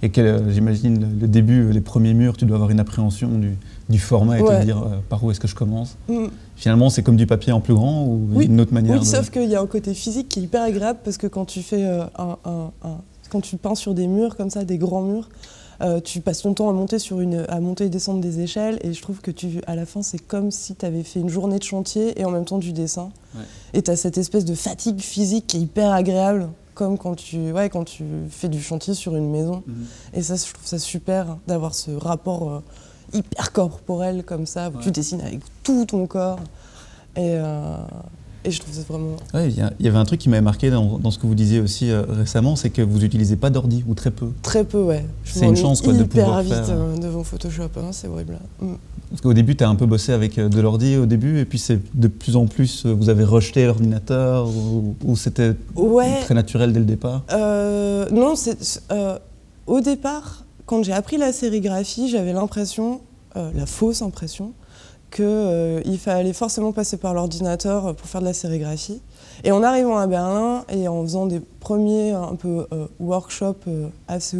[0.00, 3.56] Et que euh, j'imagine le début, les premiers murs, tu dois avoir une appréhension du,
[3.88, 5.96] du format et te dire euh, par où est-ce que je commence.
[6.08, 6.26] Mm.
[6.56, 9.48] Finalement, c'est comme du papier en plus grand ou une autre manière Oui, sauf qu'il
[9.48, 12.04] y a un côté physique qui est hyper agréable parce que quand tu fais euh,
[12.18, 12.70] un,
[13.30, 15.28] quand tu peins sur des murs comme ça, des grands murs,
[15.80, 18.78] euh, tu passes ton temps à monter sur une, à monter et descendre des échelles
[18.82, 21.28] et je trouve que tu, à la fin, c'est comme si tu avais fait une
[21.28, 23.10] journée de chantier et en même temps du dessin.
[23.74, 27.52] Et tu as cette espèce de fatigue physique qui est hyper agréable comme quand tu,
[27.52, 29.62] ouais, quand tu fais du chantier sur une maison.
[29.66, 29.86] Mhm.
[30.14, 32.62] Et ça, je trouve ça super d'avoir ce rapport
[33.12, 36.40] hyper corporel comme ça, où tu dessines avec tout ton corps.
[37.16, 37.76] Et, euh,
[38.44, 39.16] et je trouve ça vraiment.
[39.34, 41.90] Il y, avait un truc qui m'avait marqué dans, dans, ce que vous disiez aussi
[41.90, 44.28] euh, récemment, c'est que vous n'utilisez pas d'ordi ou très peu.
[44.42, 45.04] Très peu, ouais.
[45.24, 46.70] C'est une chance quoi, de pouvoir vite faire...
[46.70, 48.38] Euh, devant Photoshop, hein, c'est horrible.
[48.60, 48.74] Mm.
[49.10, 51.58] Parce qu'au début, tu as un peu bossé avec de l'ordi au début, et puis
[51.58, 55.54] c'est de plus en plus, vous avez rejeté l'ordinateur, ou, c'était
[56.24, 57.24] très naturel dès le départ?
[58.12, 58.82] Non, c'est
[59.66, 63.00] au départ, quand j'ai appris la sérigraphie, j'avais l'impression,
[63.36, 64.52] euh, la fausse impression,
[65.10, 69.00] qu'il euh, fallait forcément passer par l'ordinateur pour faire de la sérigraphie.
[69.44, 73.66] Et en arrivant à Berlin et en faisant des premiers euh, workshops
[74.08, 74.36] assez,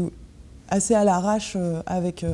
[0.69, 2.27] assez à l'arrache avec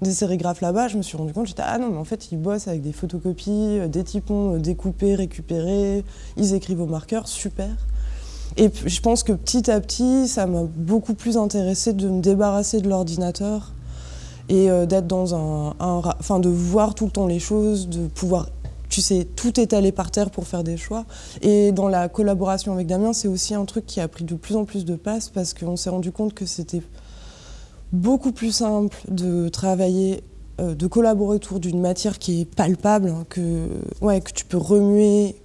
[0.00, 2.38] des sérigraphes là-bas, je me suis rendu compte, j'étais ah non mais en fait ils
[2.38, 6.04] bossent avec des photocopies, des typons découpés, récupérés,
[6.36, 7.70] ils écrivent au marqueur, super.
[8.56, 12.80] Et je pense que petit à petit, ça m'a beaucoup plus intéressé de me débarrasser
[12.80, 13.72] de l'ordinateur
[14.48, 18.48] et euh, d'être dans un, Enfin, de voir tout le temps les choses, de pouvoir.
[18.88, 21.04] Tu sais, tout étaler par terre pour faire des choix.
[21.42, 24.56] Et dans la collaboration avec Damien, c'est aussi un truc qui a pris de plus
[24.56, 26.82] en plus de place parce qu'on s'est rendu compte que c'était
[27.92, 30.24] beaucoup plus simple de travailler
[30.60, 33.68] euh, de collaborer autour d'une matière qui est palpable, hein, que,
[34.00, 35.36] que tu peux remuer,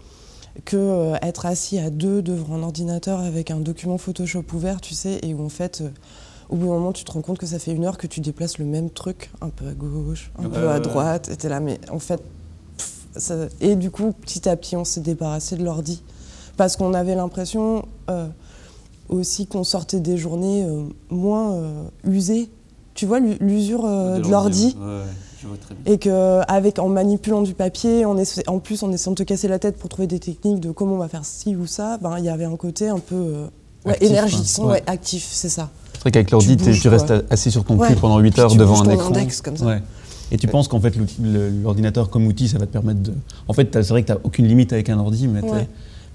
[0.64, 4.94] que euh, être assis à deux devant un ordinateur avec un document Photoshop ouvert, tu
[4.94, 5.90] sais, et où en fait, euh,
[6.50, 8.22] au bout d'un moment, tu te rends compte que ça fait une heure que tu
[8.22, 11.60] déplaces le même truc, un peu à gauche, un peu à droite, et t'es là,
[11.60, 12.22] mais en fait,
[13.62, 16.04] et du coup, petit à petit, on s'est débarrassé de l'ordi,
[16.58, 18.28] parce qu'on avait l'impression euh,
[19.10, 20.66] aussi qu'on sortait des journées
[21.10, 21.60] moins
[22.04, 22.50] usées.
[22.94, 24.76] Tu vois l'usure de l'ordi
[25.86, 29.60] et qu'avec en manipulant du papier, en, en, plus en essayant de te casser la
[29.60, 32.26] tête pour trouver des techniques de comment on va faire ci ou ça, ben, il
[32.26, 33.48] y avait un côté un peu euh,
[33.86, 34.84] ouais, énergisant, ouais.
[34.88, 35.70] actif, c'est ça.
[35.94, 38.90] C'est vrai qu'avec l'ordi, tu, restes assis sur ton cul pendant 8 heures devant un
[38.90, 39.10] écran.
[39.10, 39.80] Index, comme ça.
[40.32, 40.94] Et tu penses qu'en fait,
[41.64, 43.14] l'ordinateur comme outil, ça va te permettre de.
[43.48, 45.42] En fait, c'est vrai que tu n'as aucune limite avec un ordi, mais.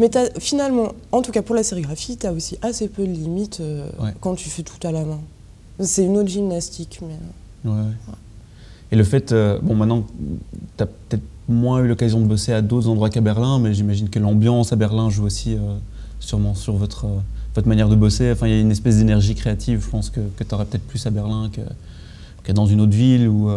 [0.01, 3.59] Mais finalement, en tout cas pour la sérigraphie, tu as aussi assez peu de limites
[3.61, 3.87] euh,
[4.21, 5.21] quand tu fais tout à la main.
[5.79, 7.01] C'est une autre gymnastique.
[7.03, 7.71] Mais...
[7.71, 7.77] Ouais,
[8.93, 10.05] Et le fait, euh, bon maintenant,
[10.77, 14.09] tu as peut-être moins eu l'occasion de bosser à d'autres endroits qu'à Berlin, mais j'imagine
[14.09, 15.77] que l'ambiance à Berlin joue aussi euh,
[16.19, 17.07] sûrement sur votre,
[17.55, 18.33] votre manière de bosser.
[18.33, 20.87] Enfin, il y a une espèce d'énergie créative, je pense, que, que tu aurais peut-être
[20.87, 21.61] plus à Berlin que,
[22.43, 23.51] que, dans une autre ville où,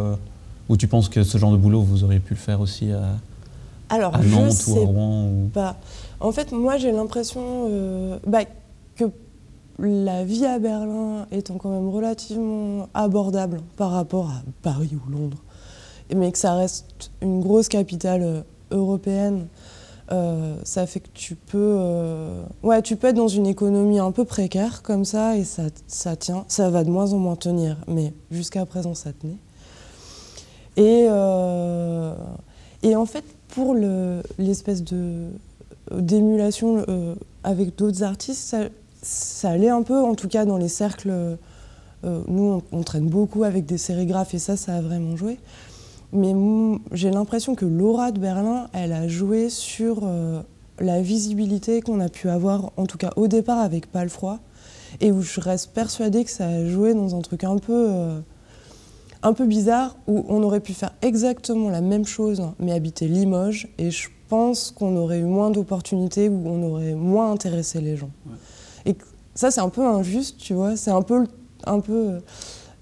[0.70, 3.18] où tu penses que ce genre de boulot, vous auriez pu le faire aussi à,
[3.90, 5.50] Alors, Nantes ou à Rouen ou...
[6.24, 8.44] En fait, moi, j'ai l'impression euh, bah,
[9.84, 15.44] la vie à Berlin étant quand même relativement abordable par rapport à Paris ou Londres,
[16.16, 18.42] mais que ça reste une grosse capitale euh,
[18.72, 19.48] européenne,
[20.12, 21.80] euh, ça fait que tu peux,
[22.62, 26.46] ouais, tu peux être dans une économie un peu précaire comme ça et ça, tient.
[26.48, 29.38] Ça va de moins en moins tenir, mais jusqu'à présent, ça tenait.
[30.76, 31.06] Et,
[32.84, 33.76] et en fait, pour
[34.38, 35.30] l'espèce de
[35.92, 38.56] d'émulation euh, avec d'autres artistes,
[39.44, 41.12] allait un peu, en tout cas dans les cercles.
[41.12, 41.36] Euh,
[42.28, 45.40] nous, on, traîne beaucoup avec des sérigraphes et ça, ça a vraiment joué.
[46.12, 46.34] Mais
[46.92, 50.42] j'ai l'impression que l'aura de Berlin, elle a joué sur euh,
[50.80, 54.40] la visibilité qu'on a pu avoir, en tout cas au départ avec Palfroy,
[55.00, 57.90] et où je reste persuadée que ça a joué dans un truc un peu,
[59.24, 63.70] un peu bizarre, où on aurait pu faire exactement la même chose, mais habiter Limoges,
[63.80, 68.10] et je pense qu'on aurait eu moins d'opportunités ou on aurait moins intéressé les gens.
[69.36, 70.76] Ça, c'est un peu injuste, tu vois.
[70.76, 71.26] C'est un peu.
[71.66, 72.20] Un peu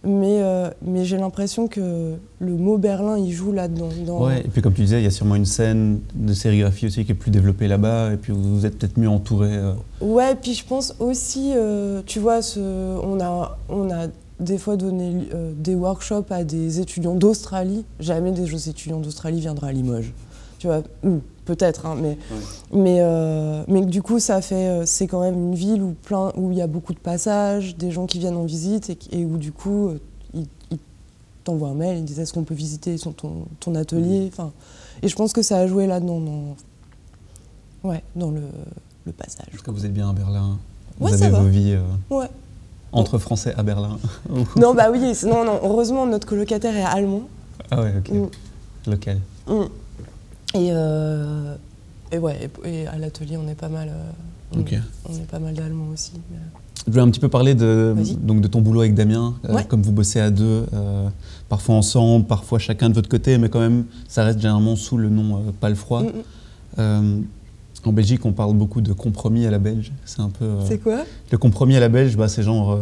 [0.04, 3.90] mais, euh, mais j'ai l'impression que le mot Berlin, il joue là-dedans.
[4.26, 7.06] Ouais, et puis comme tu disais, il y a sûrement une scène de sérigraphie aussi
[7.06, 9.50] qui est plus développée là-bas, et puis vous êtes peut-être mieux entouré.
[9.52, 9.74] Euh.
[10.02, 14.08] Ouais, puis je pense aussi, euh, tu vois, ce, on, a, on a
[14.40, 17.86] des fois donné des workshops à des étudiants d'Australie.
[18.00, 20.14] Jamais des étudiants d'Australie viendraient à Limoges.
[20.62, 20.84] Tu vois,
[21.46, 22.20] peut-être, hein, mais,
[22.72, 26.32] mais, euh, mais du coup, ça fait, euh, c'est quand même une ville où plein,
[26.36, 29.26] où il y a beaucoup de passages, des gens qui viennent en visite et, et
[29.26, 30.00] où du coup, euh,
[30.36, 30.46] ils,
[31.44, 34.52] t'envoient un mail, ils disent est-ce qu'on peut visiter ton, ton atelier, enfin,
[35.02, 38.44] et je pense que ça a joué là-dedans, dans, ouais, dans le,
[39.08, 39.48] le passage.
[39.52, 40.60] Est-ce que vous êtes bien à Berlin?
[41.00, 41.76] Vous avez vos vies
[42.12, 42.30] ouais.
[42.92, 43.98] entre Français à Berlin
[44.58, 47.24] Non, bah oui, non, non, heureusement, notre colocataire est allemand.
[47.72, 48.12] Ah ouais, ok.
[48.12, 48.92] Mm.
[48.92, 49.20] Local.
[49.48, 49.81] Mm.
[50.54, 51.56] Et, euh,
[52.12, 53.90] et ouais, et, à l'atelier, on est pas mal.
[53.90, 56.12] Euh, on, est pas mal d'Allemands aussi.
[56.86, 59.82] Je voulais un petit peu parler de, donc de ton boulot avec Damien, euh, comme
[59.82, 60.66] vous bossez à deux,
[61.48, 65.10] parfois ensemble, parfois chacun de votre côté, mais quand même, ça reste généralement sous le
[65.10, 66.04] nom Palfroy.
[66.78, 67.24] Mm, mm.
[67.86, 69.94] en Belgique, on parle beaucoup de compromis à la belge.
[70.06, 70.50] C'est un peu.
[70.68, 71.06] c'est quoi?
[71.32, 72.78] Le compromis à la belge, bah, c'est genre.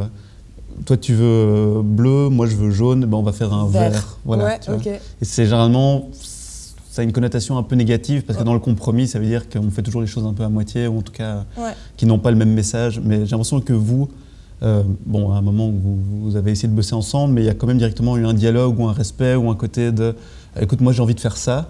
[0.85, 4.17] toi, tu veux bleu, moi, je veux jaune, bah, on va faire un vert.
[4.25, 6.09] Voilà, ouais, Et c'est généralement
[6.99, 9.47] ça a une connotation un peu négative parce que dans le compromis, ça veut dire
[9.47, 11.45] qu'on fait toujours les choses un peu à moitié ou en tout cas
[11.95, 12.99] qui n'ont pas le même message.
[13.01, 14.09] Mais j'ai l'impression que vous,
[14.63, 15.79] euh, bon, à un moment où
[16.25, 18.33] vous, avez essayé de bosser ensemble, mais il y a quand même directement eu un
[18.33, 20.13] dialogue ou un respect ou un côté de
[20.59, 21.69] écoute, moi j'ai envie de faire ça.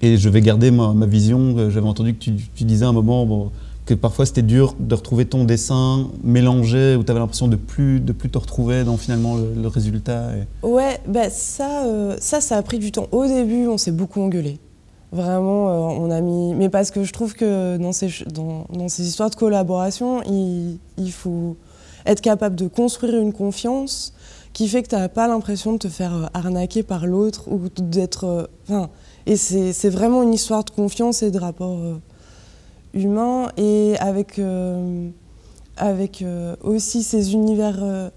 [0.00, 1.68] Et je vais garder ma, ma vision.
[1.68, 3.50] J'avais entendu que tu, tu, disais à un moment, bon,
[3.86, 8.00] que parfois c'était dur de retrouver ton dessin mélangé, où tu avais l'impression de plus,
[8.00, 10.66] de plus te retrouver dans finalement le, résultat et...
[10.66, 13.06] Ouais, bah ça, euh, ça, ça a pris du temps.
[13.12, 14.58] Au début, on s'est beaucoup engueulé.
[15.12, 16.54] Vraiment, euh, on a mis.
[16.54, 21.56] Mais parce que je trouve que dans ces, dans, ces histoires de collaboration, il, faut
[22.04, 24.14] être capable de construire une confiance
[24.52, 27.60] qui fait que tu n'as pas l'impression de te faire euh, arnaquer par l'autre ou
[27.78, 28.48] d'être.
[28.68, 28.90] Enfin,
[29.26, 31.78] et c'est vraiment une histoire de confiance et de rapport
[32.96, 35.08] humain et avec, euh,
[35.76, 37.78] avec euh, aussi ces univers.
[37.82, 38.10] Euh,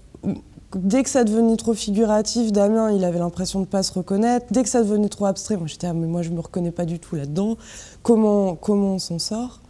[0.74, 4.46] dès que ça devenait trop figuratif, Damien, il avait l'impression de ne pas se reconnaître.
[4.50, 6.84] Dès que ça devenait trop abstrait, moi j'étais, ah, mais moi je me reconnais pas
[6.84, 7.56] du tout là-dedans.
[8.02, 9.60] Comment, comment on s'en sort?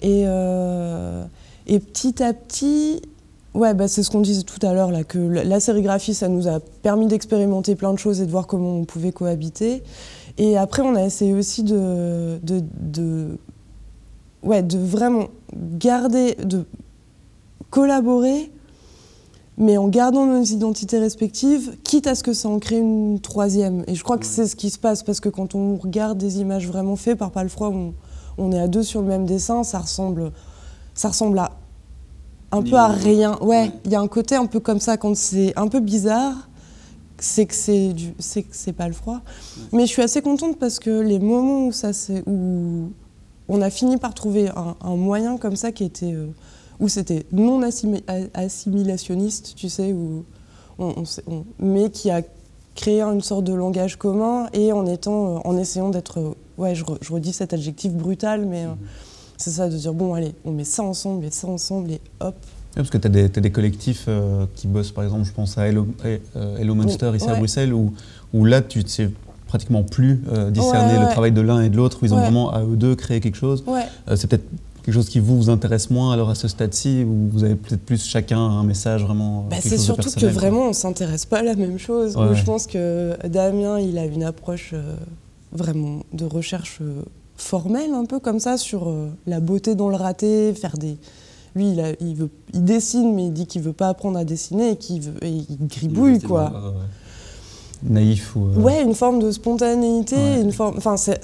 [0.00, 3.02] Et, et petit à petit,
[3.54, 6.58] ouais, bah, c'est ce qu'on disait tout à l'heure, que la sérigraphie, ça nous a
[6.82, 9.84] permis d'expérimenter plein de choses et de voir comment on pouvait cohabiter.
[10.38, 12.40] Et après, on a essayé aussi de
[14.42, 16.64] ouais, de vraiment garder, de
[17.70, 18.50] collaborer,
[19.58, 23.84] mais en gardant nos identités respectives, quitte à ce que ça en crée une troisième.
[23.86, 26.40] Et je crois que c'est ce qui se passe, parce que quand on regarde des
[26.40, 27.94] images vraiment faites par Palfroy, on,
[28.38, 30.32] on est à deux sur le même dessin, ça ressemble,
[30.94, 31.52] ça ressemble à
[32.54, 33.38] un peu à rien.
[33.40, 36.48] Ouais, il y a un côté un peu comme ça, quand c'est un peu bizarre,
[37.18, 39.20] c'est que c'est du c'est que c'est pas le froid
[39.72, 42.90] mais je suis assez contente parce que les moments où ça c'est où
[43.48, 46.28] on a fini par trouver un, moyen comme ça qui était euh,
[46.80, 50.24] où c'était non assimilationniste, tu sais, où
[50.78, 51.04] on,
[51.58, 52.22] mais qui a
[52.74, 57.34] créer une sorte de langage commun et en étant, en essayant d'être, ouais, je, redis
[57.34, 58.76] cet adjectif brutal, mais mhm.
[59.36, 62.34] c'est ça de dire bon, allez, on met ça ensemble, et ça ensemble, et hop.
[62.74, 64.08] parce que tu as, des collectifs
[64.54, 65.86] qui bossent, par exemple, je pense à Hello,
[66.58, 67.92] Hello Monster ici à Bruxelles, où,
[68.32, 69.10] où là, tu sais
[69.52, 72.62] pratiquement plus discerner le travail de l'un et de l'autre, où ils ont vraiment à
[72.62, 73.62] eux deux créé quelque chose.
[74.16, 74.48] c'est peut-être
[74.82, 77.84] quelque chose qui vous, vous intéresse moins alors à ce stade-ci, où vous avez peut-être
[77.84, 81.42] plus chacun un message vraiment bah, C'est surtout que vraiment on ne s'intéresse pas à
[81.42, 82.16] la même chose.
[82.32, 84.96] Je pense que Damien, il a une approche euh,
[85.52, 87.02] vraiment de recherche euh,
[87.36, 90.96] formelle, un peu comme ça, sur euh, la beauté dans le raté, faire des...
[91.54, 94.70] Lui, il, il, veut, il dessine, mais il dit qu'il veut pas apprendre à dessiner
[94.70, 96.74] et qu'il il gribouille, quoi.
[97.84, 101.18] Naïf ou ouais une forme de spontanéité une forme enfin c'est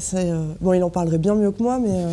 [0.61, 2.05] bon il en parlerait bien mieux que moi mais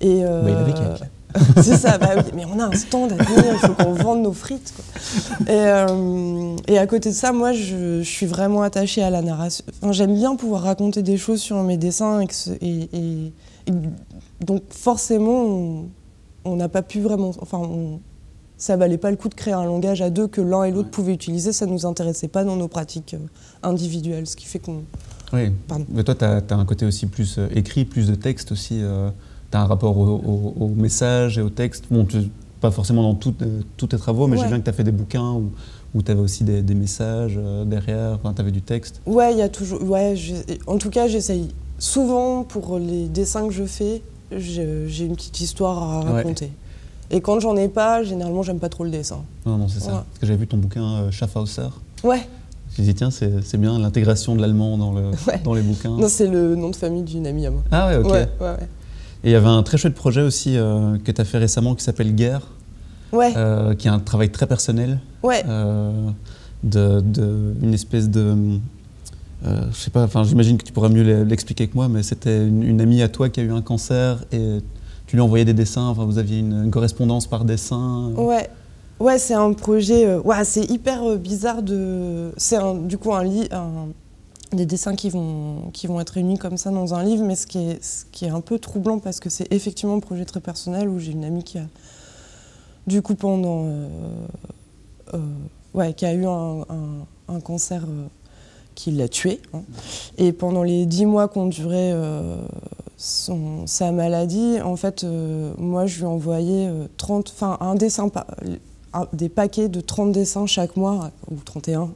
[0.00, 1.10] et, euh, bah, il avait
[1.56, 4.32] c'est ça, bah mais on a un stand à tenir, il faut qu'on vende nos
[4.32, 4.72] frites.
[5.48, 9.64] Et, euh, et, à côté de ça, moi, je, suis vraiment attachée à la narration.
[9.90, 12.20] J'aime bien pouvoir raconter des choses sur mes dessins.
[12.60, 13.32] Et, et,
[14.40, 15.86] donc, forcément,
[16.44, 17.32] on n'a pas pu vraiment.
[17.40, 17.98] Enfin, on,
[18.64, 20.90] ça valait pas le coup de créer un langage à deux que l'un et l'autre
[20.90, 21.52] pouvaient utiliser.
[21.52, 24.82] Ça ne nous intéressait pas dans nos pratiques euh, individuelles, ce qui fait qu'on.
[25.32, 25.50] Oui.
[25.88, 28.80] Mais toi, tu as, un côté aussi plus écrit, plus de texte aussi
[29.58, 31.86] un rapport au, message et au texte.
[31.90, 32.06] Bon,
[32.60, 34.92] pas forcément dans euh, tous tes travaux, mais j'ai bien que tu as fait des
[34.92, 35.52] bouquins où,
[35.94, 39.00] où tu avais aussi des, messages euh, derrière, enfin, tu avais du texte.
[39.06, 39.82] Ouais, il y a toujours.
[39.82, 40.14] Ouais,
[40.66, 41.48] en tout cas, j'essaye.
[41.78, 46.50] Souvent, pour les dessins que je fais, j'ai une petite histoire à raconter.
[47.10, 49.22] Et quand j'en ai pas, généralement, j'aime pas trop le dessin.
[49.46, 49.90] Non, non, c'est ça.
[49.90, 51.68] Parce que j'avais vu ton bouquin euh, Schaffhauser.
[52.02, 52.26] Ouais.
[52.76, 55.10] J'ai dit, tiens, c'est bien l'intégration de l'allemand dans, le,
[55.44, 55.96] dans les bouquins.
[55.96, 57.62] Non, c'est le nom de famille d'une amie à moi.
[57.70, 58.10] Ah ouais, ok.
[58.10, 58.28] ouais.
[59.24, 61.74] Et il y avait un très chouette projet aussi euh, que tu as fait récemment
[61.74, 62.42] qui s'appelle Guerre,
[63.12, 63.32] ouais.
[63.36, 65.00] Euh, qui est un travail très personnel.
[65.22, 65.42] Ouais.
[65.48, 66.10] Euh,
[66.62, 68.36] de, de, une espèce de.
[69.42, 72.80] je sais pas, enfin j'imagine que tu pourras mieux l'expliquer que moi, mais c'était une,
[72.82, 74.58] amie à toi qui a eu un cancer et
[75.06, 78.12] tu lui envoyais des dessins, enfin vous aviez une, correspondance par dessin.
[78.16, 78.48] Ouais.
[79.00, 80.16] Ouais, c'est un projet.
[80.18, 82.32] ouais, c'est hyper bizarre de.
[82.36, 83.48] C'est du coup un, lit,
[84.54, 87.46] des dessins qui vont, qui vont être réunis comme ça dans un livre, mais ce
[87.46, 90.40] qui est, ce qui est un peu troublant parce que c'est effectivement un projet très
[90.40, 91.66] personnel où j'ai une amie qui a,
[92.86, 93.64] du coup, pendant.
[93.64, 93.88] Euh,
[95.14, 95.18] euh,
[95.74, 96.64] ouais, qui a eu un,
[97.28, 98.06] un, cancer euh,
[98.74, 99.40] qui l'a tué.
[99.52, 99.62] Hein.
[100.18, 101.92] Et pendant les dix mois qu'ont duré
[102.96, 105.04] sa maladie, en fait,
[105.58, 108.10] moi, je lui ai envoyé 30, enfin, un dessin,
[109.12, 111.90] des paquets de 30 dessins chaque mois, ou 31,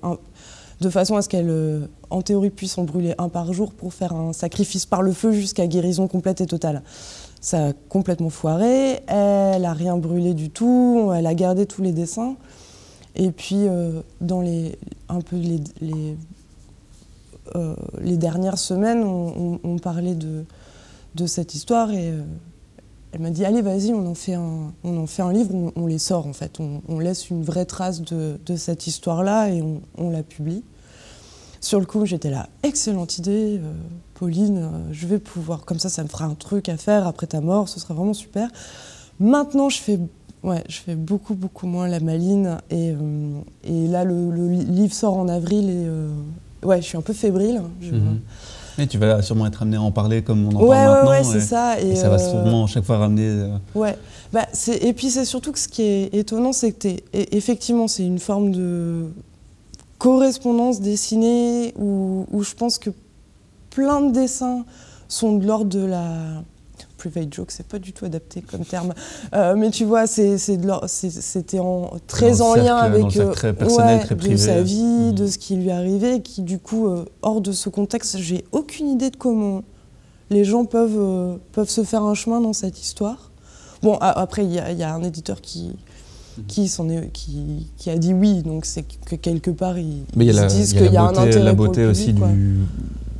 [0.81, 3.93] de façon à ce qu'elle, euh, en théorie, puisse en brûler un par jour pour
[3.93, 6.83] faire un sacrifice par le feu jusqu'à guérison complète et totale.
[7.41, 11.93] Ça a complètement foiré, elle a rien brûlé du tout, elle a gardé tous les
[11.93, 12.37] dessins.
[13.15, 16.17] Et puis, euh, dans les, un peu les, les,
[17.57, 17.75] euh,
[18.17, 20.45] dernières semaines, on, parlait de,
[21.19, 22.13] de, cette histoire et
[23.13, 25.87] elle m'a dit Allez, vas-y, on, en fait un, on en fait un livre, on,
[25.87, 26.59] les sort en fait.
[26.61, 29.63] On, laisse une vraie trace de, cette histoire-là et
[29.97, 30.63] on, la publie.
[31.61, 33.73] Sur le coup, j'étais là Excellente idée, euh,
[34.15, 37.27] Pauline, euh, je vais pouvoir, comme ça, ça me fera un truc à faire après
[37.27, 38.49] ta mort, ce serait vraiment super.
[39.19, 39.99] Maintenant, je fais,
[40.45, 42.59] ouais, je fais beaucoup, beaucoup moins la maline.
[42.71, 47.13] Et, euh, et là, le, livre sort en avril et ouais, je suis un peu
[47.13, 47.63] fébrile.
[47.81, 48.21] Je, mhm.
[48.79, 51.11] Et tu vas sûrement être amené à en parler comme on en parle maintenant.
[51.11, 51.81] Ouais, c'est ça.
[51.81, 53.27] Et, ça va euh, sûrement chaque fois ramener.
[53.27, 53.97] Euh, ouais.
[54.33, 54.47] Bah,
[54.81, 58.19] et puis c'est surtout que ce qui est étonnant, c'est que es, effectivement, c'est une
[58.19, 59.07] forme de
[59.99, 62.91] correspondance dessinée où, où je pense que
[63.71, 64.64] plein de dessins
[65.09, 66.43] sont de l'ordre de la
[66.97, 68.95] private joke, c'est pas du tout adapté comme terme,
[69.35, 74.37] euh, mais tu vois, c'était en, très en lien avec euh, très personnel, très de
[74.37, 78.19] sa vie, de ce qui lui arrivait, qui du coup, euh, hors de ce contexte,
[78.19, 79.62] j'ai aucune idée de comment
[80.31, 83.31] les gens peuvent, peuvent se faire un chemin dans cette histoire.
[83.83, 85.71] Bon, après, il y, y, a un éditeur qui,
[86.47, 90.75] qui, est, qui, qui, a dit oui, donc c'est que quelque part, ils, se disent
[90.75, 92.59] qu'il y a, un intérêt la beauté pour le public, aussi du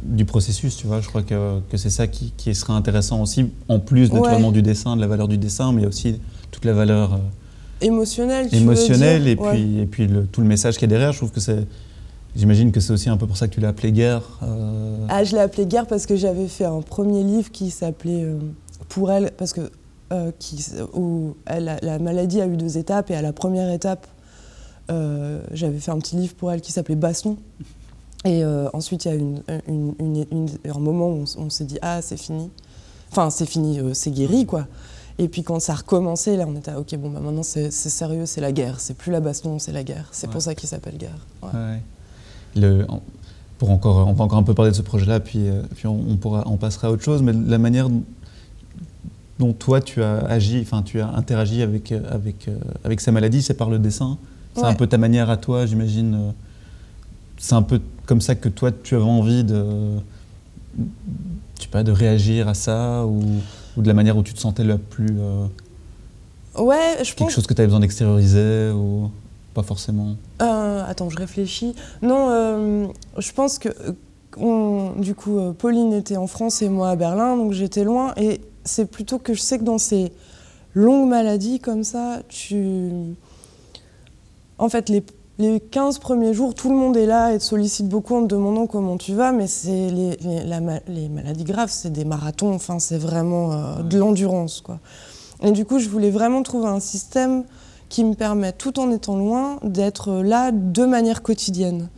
[0.09, 1.01] du processus, tu vois.
[1.01, 4.63] Je crois que, que c'est ça qui, qui, serait intéressant aussi, en plus naturellement du
[4.63, 7.19] dessin, de la valeur du dessin, mais aussi toute la valeur euh,
[7.81, 11.13] émotionnelle, émotionnelle et puis, et puis le, tout le message qui est derrière.
[11.13, 11.67] Je trouve que c'est.
[12.37, 14.23] J'imagine que c'est aussi un peu pour ça que tu l'as appelé guerre.
[14.43, 15.07] Euh.
[15.09, 18.39] Ah, je l'ai appelé guerre parce que j'avais fait un premier livre qui s'appelait euh,
[18.89, 19.71] Pour elle, parce que
[20.39, 24.07] qui, où elle, la maladie a eu deux étapes et à la première étape,
[25.53, 27.37] j'avais fait un petit livre pour elle qui s'appelait Baston.
[28.25, 32.17] Et euh, ensuite, il y a une, un moment où on, s'est dit Ah, c'est
[32.17, 32.51] fini.
[33.11, 34.67] Enfin, c'est fini, euh, c'est guéri, quoi.
[35.21, 38.27] Et puis quand ça a recommencé, là, on était OK, bon, bah, maintenant c'est sérieux,
[38.27, 38.79] c'est la guerre.
[38.79, 40.09] C'est plus la baston, c'est la guerre.
[40.13, 41.27] C'est pour ça qu'il s'appelle guerre.
[42.57, 42.87] Le,
[43.59, 46.17] pour encore, on va encore un peu parler de ce projet-là, puis, euh, puis on,
[46.17, 47.23] pourra, on passera à autre chose.
[47.23, 47.89] Mais la manière
[49.39, 52.49] dont toi tu as agi, enfin tu as interagi avec, avec,
[52.85, 54.19] avec sa maladie, c'est par le dessin.
[54.55, 56.33] C'est un peu ta manière à toi, j'imagine.
[57.37, 59.99] C'est un peu comme ça que toi tu avais envie de,
[61.61, 63.23] tu pas, de réagir à ça ou,
[63.77, 65.15] ou, de la manière où tu te sentais la plus.
[66.57, 69.11] ouais, je Quelque chose que tu avais besoin d'extérioriser ou
[69.55, 70.17] pas forcément?
[70.41, 71.75] Euh, Attends, je réfléchis.
[72.01, 72.87] Non, euh,
[73.19, 73.69] je pense que
[74.37, 78.15] on, du coup, euh, Pauline était en France et moi à Berlin, donc j'étais loin.
[78.17, 80.13] Et c'est plutôt que je sais que dans ces
[80.75, 82.91] longues maladies comme ça, tu.
[84.59, 85.03] En fait, les,
[85.39, 88.27] les 15 premiers jours, tout le monde est là et te sollicite beaucoup en te
[88.27, 90.43] demandant comment tu vas, mais c'est les, les,
[90.89, 94.81] les, maladies graves, c'est des marathons, enfin, c'est vraiment de l'endurance, quoi.
[95.43, 97.45] Et du coup, je voulais vraiment trouver un système
[97.89, 101.89] qui me permet, tout en étant loin, d'être là de manière quotidienne.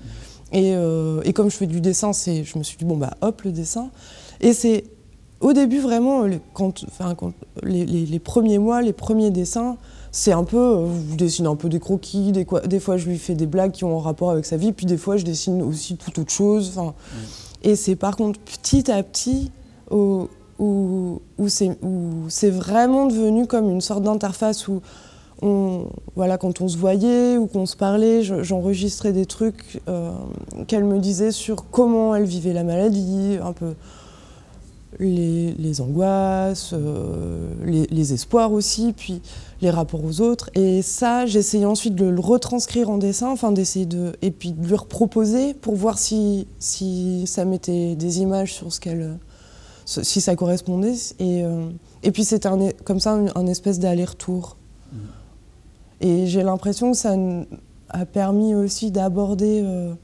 [0.53, 3.43] Et, euh, et, comme je fais du dessin, je me suis dit, bon, bah hop,
[3.43, 3.91] le dessin.
[4.41, 4.85] Et c'est
[5.41, 9.77] au début, vraiment, quand, enfin, quand les, les, premiers mois, les premiers dessins,
[10.13, 13.19] c'est un peu, euh, je dessine un peu des croquis, des, des, fois je lui
[13.19, 15.63] fais des blagues qui ont un rapport avec sa vie, puis des fois je dessine
[15.63, 16.73] aussi tout autre chose.
[16.77, 16.95] Enfin,
[17.63, 19.51] Et c'est par contre petit à petit
[19.91, 21.49] où, où, où
[22.29, 24.81] c'est vraiment devenu comme une sorte d'interface où
[26.17, 30.11] voilà, quand on se voyait ou qu'on se parlait, j'enregistrais des trucs euh,
[30.67, 33.75] qu'elle me disait sur comment elle vivait la maladie, un peu
[34.99, 39.23] les, angoisses, euh, les, espoirs aussi, puis
[39.63, 40.51] les rapports aux autres.
[40.55, 44.13] Et ça, j'essayais ensuite de le retranscrire en dessin, enfin d'essayer de.
[44.23, 48.81] et puis de lui reproposer pour voir si, si ça mettait des images sur ce
[48.81, 49.19] qu'elle.
[49.87, 50.95] si ça correspondait.
[51.19, 51.69] Et, euh,
[52.03, 52.49] et puis c'était
[52.85, 54.57] comme ça un, espèce d'aller-retour.
[54.93, 54.97] Mmh.
[56.01, 57.15] Et j'ai l'impression que ça
[57.91, 59.95] a permis aussi d'aborder euh,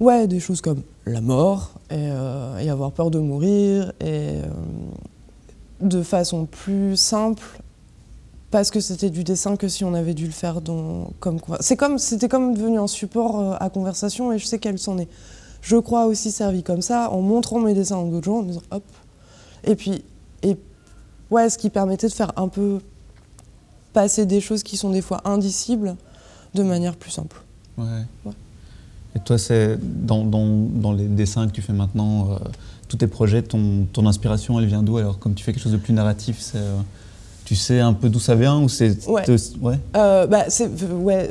[0.00, 4.42] ouais, des choses comme la mort et, euh, avoir peur de mourir et euh,
[5.80, 7.44] de façon plus simple
[8.50, 11.76] parce que c'était du dessin que si on avait dû le faire dans, comme c'est
[11.76, 15.08] comme c'était comme devenu un support à conversation et je sais qu'elle s'en est
[15.60, 18.62] je crois aussi servi comme ça en montrant mes dessins à d'autres gens en disant
[18.70, 18.84] hop
[19.64, 20.04] et puis
[20.42, 20.56] et
[21.30, 22.78] ouais ce qui permettait de faire un peu
[23.94, 25.96] passer des choses qui sont des fois indicibles
[26.52, 27.42] de manière plus simple.
[27.78, 28.02] Ouais.
[29.16, 32.38] Et toi, c'est dans, dans, dans, les dessins que tu fais maintenant, euh,
[32.88, 35.72] tous tes projets, ton, ton inspiration, elle vient d'où Alors, comme tu fais quelque chose
[35.72, 36.78] de plus narratif, c'est, euh,
[37.44, 39.22] tu sais un peu d'où ça vient ou c'est ouais.
[39.60, 39.78] ouais.
[39.96, 40.46] Euh, bah,
[40.94, 41.28] ouais.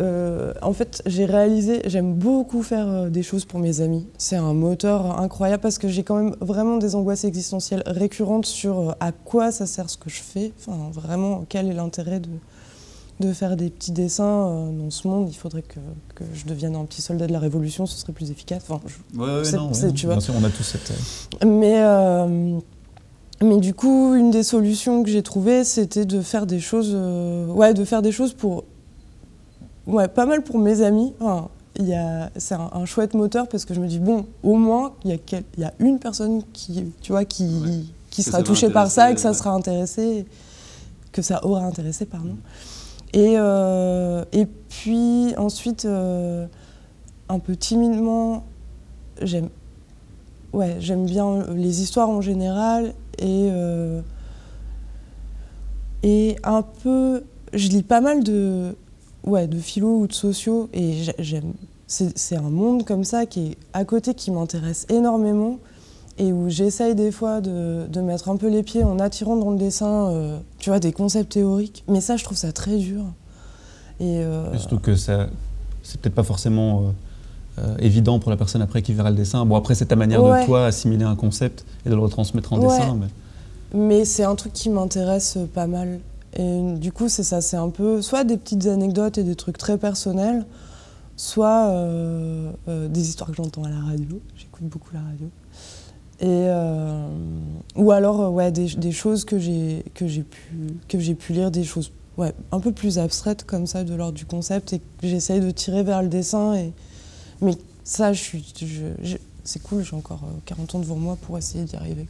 [0.62, 4.06] en fait, j'ai réalisé, j'aime beaucoup faire des choses pour mes amis.
[4.18, 8.96] C'est un moteur incroyable parce que j'ai quand même vraiment des angoisses existentielles récurrentes sur
[9.02, 10.54] à quoi ça sert ce que je fais.
[10.60, 12.30] Enfin, vraiment, quel est l'intérêt de
[13.20, 15.30] de faire des petits dessins euh, dans ce monde.
[15.30, 15.80] Il faudrait que,
[16.16, 18.64] que, je devienne un petit soldat de la Révolution, ce serait plus efficace.
[18.68, 19.42] Enfin, tu vois.
[19.42, 20.92] Bien sûr, on a tous cette...
[20.92, 22.60] Euh, mais, euh,
[23.42, 26.96] mais du coup, une des solutions que j'ai trouvées, c'était de faire des choses...
[27.50, 28.64] ouais, de faire des choses pour...
[29.86, 31.14] Ouais, pas mal pour mes amis.
[31.20, 31.50] Enfin,
[32.38, 35.40] c'est un, chouette moteur parce que je me dis, bon, au moins, il y, a
[35.58, 39.20] y a une personne qui, tu vois, qui, qui sera touchée par ça et que
[39.20, 40.26] ça sera intéressé,
[41.12, 42.38] que ça aura intéressé, pardon.
[43.14, 46.48] Et, euh, et puis ensuite, euh,
[47.30, 48.44] un peu timidement,
[49.22, 49.50] j'aime
[50.54, 54.02] ouais, j'aime bien les histoires en général et, euh,
[56.04, 57.24] et un peu,
[57.54, 58.76] je lis pas mal de,
[59.26, 61.54] ouais, de philo ou de sociaux et j'aime,
[61.88, 65.60] c'est un monde comme ça qui est à côté qui m'intéresse énormément
[66.18, 69.52] et où j'essaye des fois de, de, mettre un peu les pieds en attirant dans
[69.52, 71.84] le dessin, euh, tu vois, des concepts théoriques.
[71.88, 73.02] Mais ça, je trouve ça très dur.
[74.00, 75.28] Et, euh, surtout que ça,
[75.82, 76.94] c'est peut-être pas forcément
[77.58, 79.46] euh, évident pour la personne après qui verra le dessin.
[79.46, 82.60] Bon, après, c'est ta manière de toi assimiler un concept et de le retransmettre en
[82.60, 82.96] dessin.
[82.96, 86.00] Mais, mais c'est un truc qui m'intéresse pas mal.
[86.36, 89.58] Et du coup, c'est ça, c'est un peu soit des petites anecdotes et des trucs
[89.58, 90.46] très personnels,
[91.16, 91.72] soit
[92.68, 94.20] des histoires que j'entends à la radio.
[94.36, 95.30] J'écoute beaucoup la radio.
[96.20, 97.08] Et, euh,
[97.76, 102.34] ou alors euh, ouais, des, des choses que j'ai pu, pu lire, des choses ouais,
[102.52, 105.84] un peu plus abstraites comme ça de l'ordre du concept et que j'essaye de tirer
[105.84, 106.54] vers le dessin.
[106.54, 106.72] Et,
[107.42, 111.38] mais ça, je suis, je, c'est cool, j'ai encore 40 euh, ans devant moi pour
[111.38, 112.08] essayer d'y arriver.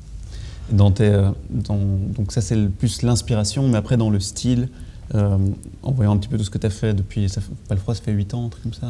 [0.69, 1.11] Dans tes,
[1.49, 4.69] dans, donc ça c'est plus l'inspiration, mais après dans le style,
[5.13, 7.81] en voyant un petit peu tout ce que tu as fait depuis, ça, pas le
[7.81, 8.87] froid, ça fait 8 ans, un truc comme ça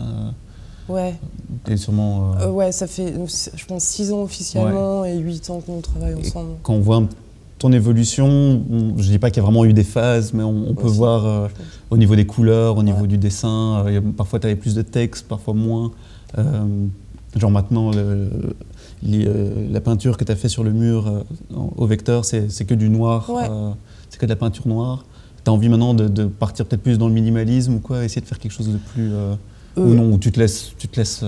[0.90, 1.16] Ouais.
[1.68, 2.34] Et sûrement.
[2.34, 3.14] Euh, euh, ouais, ça fait,
[3.56, 6.56] je pense, 6 ans officiellement et 8 ans qu'on travaille ensemble.
[6.62, 7.04] quand on voit
[7.60, 8.62] ton évolution,
[8.98, 11.26] je je dis pas qu'il y a vraiment eu des phases, mais on, peut voir
[11.26, 11.48] euh,
[11.90, 13.86] au niveau des couleurs, au niveau du dessin.
[14.18, 15.92] parfois, tu avais plus de texte, parfois moins.
[17.36, 18.30] genre maintenant, le,
[19.72, 21.24] la peinture que tu as fait sur le mur
[21.56, 23.32] au vecteur, c'est que du noir,
[24.10, 25.06] c'est que de la peinture noire.
[25.46, 28.28] Tu as envie maintenant de, partir peut-être plus dans le minimalisme ou quoi, essayer de
[28.28, 29.14] faire quelque chose de plus.
[29.78, 31.24] Ou non, où tu te laisses, tu te laisses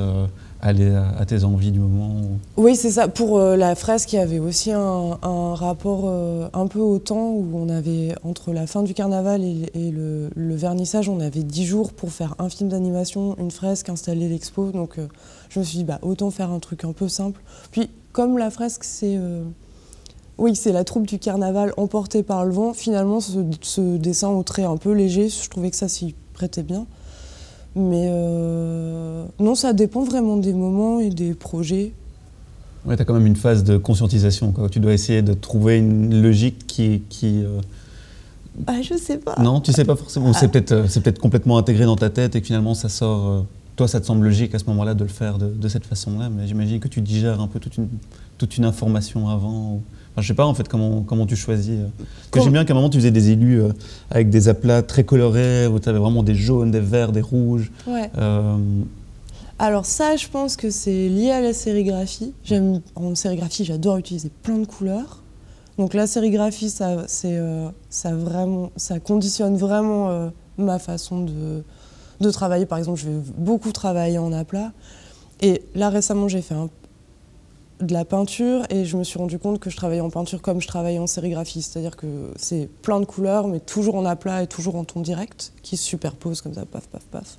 [0.66, 2.22] aller à, tes envies du moment
[2.58, 3.08] Oui, c'est ça.
[3.08, 5.18] Pour euh, la fresque, il y avait aussi un,
[5.54, 9.92] rapport euh, un peu au temps où on avait, entre la fin du carnaval et,
[9.92, 14.72] le, vernissage, on avait dix jours pour faire un film d'animation, une fresque, installer l'expo.
[14.72, 15.08] Donc euh,
[15.50, 17.42] je me suis dit, bah, autant faire un truc un peu simple.
[17.72, 19.20] Puis, comme la fresque, c'est.
[20.38, 22.74] oui, c'est la troupe du carnaval emportée par le vent.
[22.74, 26.64] Finalement, ce, ce dessin au trait un peu léger, je trouvais que ça s'y prêtait
[26.64, 26.88] bien.
[27.76, 31.92] Mais euh, non, ça dépend vraiment des moments et des projets.
[32.86, 34.52] Ouais, tu as quand même une phase de conscientisation.
[34.52, 34.70] Quoi.
[34.70, 37.04] Tu dois essayer de trouver une logique qui.
[37.10, 37.60] qui euh,
[38.58, 39.36] bah, je sais pas.
[39.42, 40.32] Non, tu sais pas forcément.
[40.32, 40.50] C'est ah.
[40.50, 43.46] peut-être euh, c'est peut peut-être complètement intégré dans ta tête et que finalement ça sort.
[43.76, 46.30] toi, ça te semble logique à ce moment-là de le faire de, de cette façon-là,
[46.30, 47.90] mais j'imagine que tu digères un peu toute une,
[48.38, 49.74] toute une information avant.
[49.74, 49.82] Ou...
[50.18, 51.72] Je je sais pas en fait comment, comment tu choisis.
[51.72, 51.88] Euh.
[52.32, 53.70] que j'aime bien qu'à un moment tu faisais des élus euh,
[54.10, 57.72] avec des aplats très colorés, où tu avais vraiment des jaunes, des verts, des rouges.
[57.88, 58.10] Ouais.
[58.18, 58.58] Euh,
[59.60, 62.34] Alors ça, je pense que c'est lié à la sérigraphie.
[62.44, 65.22] J'aime en sérigraphie, j'adore utiliser plein de couleurs.
[65.78, 67.38] Donc la sérigraphie, ça, c'est,
[67.90, 71.64] ça, vraiment, ça conditionne vraiment ma façon de,
[72.22, 72.66] de travailler.
[72.66, 74.72] Par exemple, je vais beaucoup travailler en aplat.
[75.42, 76.70] Et là récemment, j'ai fait un
[77.82, 80.62] de la peinture et je me suis rendu compte que je travaillais en peinture comme
[80.62, 84.48] je travaillais en sérigraphie, c'est-à-dire que c'est plein de couleurs mais toujours en aplat et
[84.48, 87.38] toujours en ton direct qui se superposent comme ça, paf, paf, paf.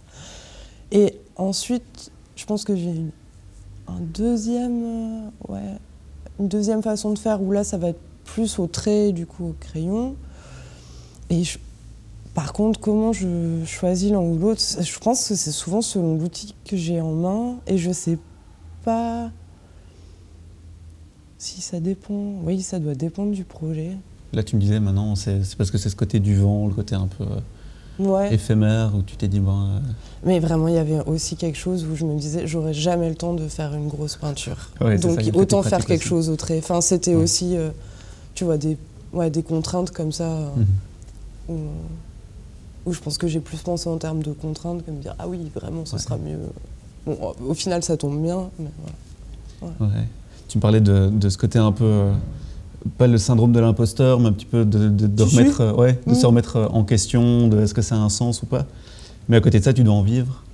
[0.93, 2.95] Et ensuite, je pense que j'ai
[3.89, 5.79] un deuxième, euh, ouais,
[6.39, 9.47] une deuxième façon de faire où là ça va être plus au trait du coup
[9.47, 10.17] au crayon.
[11.31, 11.43] Et
[12.35, 16.55] par contre, comment je choisis l'un ou l'autre, je pense que c'est souvent selon l'outil
[16.67, 18.19] que j'ai en main et je sais
[18.85, 19.31] pas
[21.39, 23.97] si ça dépend, oui, ça doit dépendre du projet.
[24.33, 26.95] Là, tu me disais maintenant, c'est parce que c'est ce côté du vent, le côté
[26.95, 29.67] un peu euh, éphémère, où tu t'es dit, bon.
[29.67, 29.79] Euh,
[30.25, 33.15] Mais vraiment, il y avait aussi quelque chose où je me disais, j'aurais jamais le
[33.15, 34.71] temps de faire une grosse peinture.
[34.81, 36.59] Donc, autant faire quelque chose au trait.
[36.59, 37.71] Enfin, c'était aussi, euh,
[38.35, 38.77] tu vois, des,
[39.13, 40.53] ouais, des contraintes comme ça,
[41.49, 41.57] mhm.
[42.87, 45.29] où, je pense que j'ai plus pensé en termes de contraintes que me dire, ah
[45.29, 46.39] oui, vraiment, ce sera mieux.
[47.07, 48.71] Bon, au final, ça tombe bien, mais
[49.61, 49.95] voilà.
[50.49, 52.13] Tu me parlais de, ce côté un peu, euh,
[52.99, 56.23] pas le syndrome de l'imposteur, mais un petit peu de, remettre, euh, ouais, de se
[56.23, 56.27] mm.
[56.27, 58.67] remettre euh, en question, de est-ce que ça a un sens ou pas.
[59.29, 60.45] Mais à côté de ça, tu dois en vivre.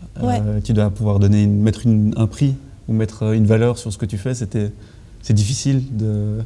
[0.64, 1.82] tu dois pouvoir donner, mettre
[2.16, 2.54] un prix
[2.88, 4.34] ou mettre une valeur sur ce que tu fais.
[4.34, 4.72] C'était,
[5.20, 6.38] c'est difficile de,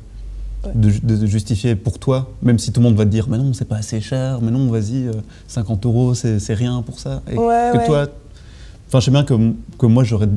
[0.74, 3.64] de, justifier pour toi, même si tout le monde va te dire, mais non, c'est
[3.64, 5.08] pas assez cher, mais non, vas-y,
[5.46, 7.22] 50 euros, c'est, rien pour ça.
[7.30, 8.08] Et que toi,
[8.88, 9.34] enfin, je sais bien que,
[9.78, 10.28] que moi, j'aurais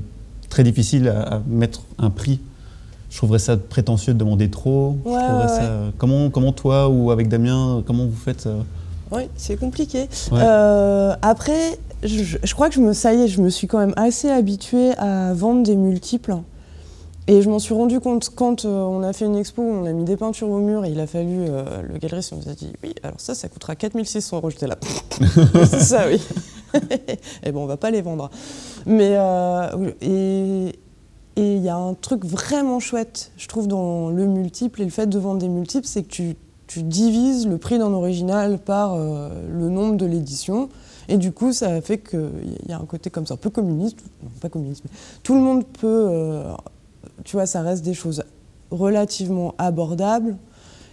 [0.49, 2.39] très difficile à mettre un prix
[3.09, 4.97] je trouverais ça prétentieux de demander trop.
[5.97, 8.61] Comment, comment toi ou avec Damien, comment vous faites euh
[9.11, 10.07] Oui, c'est compliqué.
[10.31, 13.93] Euh, après, je, crois que je me, ça y est, je me suis quand même
[13.95, 16.37] assez habituée à vendre des multiples.
[17.27, 19.91] Et je m'en suis rendu compte quand euh, on a fait une expo, on a
[19.91, 22.95] mis des peintures au mur et il a fallu, le galeriste nous a dit oui,
[23.03, 24.49] alors ça, ça coûtera 4600 euros.
[24.49, 24.77] J'étais là,
[25.65, 26.21] c'est ça, oui.
[27.43, 28.29] et bon, on va pas les vendre.
[28.87, 29.15] Mais,
[30.01, 30.73] et,
[31.39, 34.91] et il y a un truc vraiment chouette, je trouve, dans le multiple et le
[34.91, 36.35] fait de vendre des multiples, c'est que tu,
[36.83, 40.67] divises le prix d'un original par euh, le nombre de l'édition.
[41.07, 43.97] Et du coup, ça fait qu'il y a un côté comme ça, un peu communiste,
[44.21, 44.91] non, pas communiste, mais
[45.23, 46.53] tout le monde peut, euh,
[47.23, 48.21] tu vois, ça reste des choses
[48.69, 50.35] relativement abordables.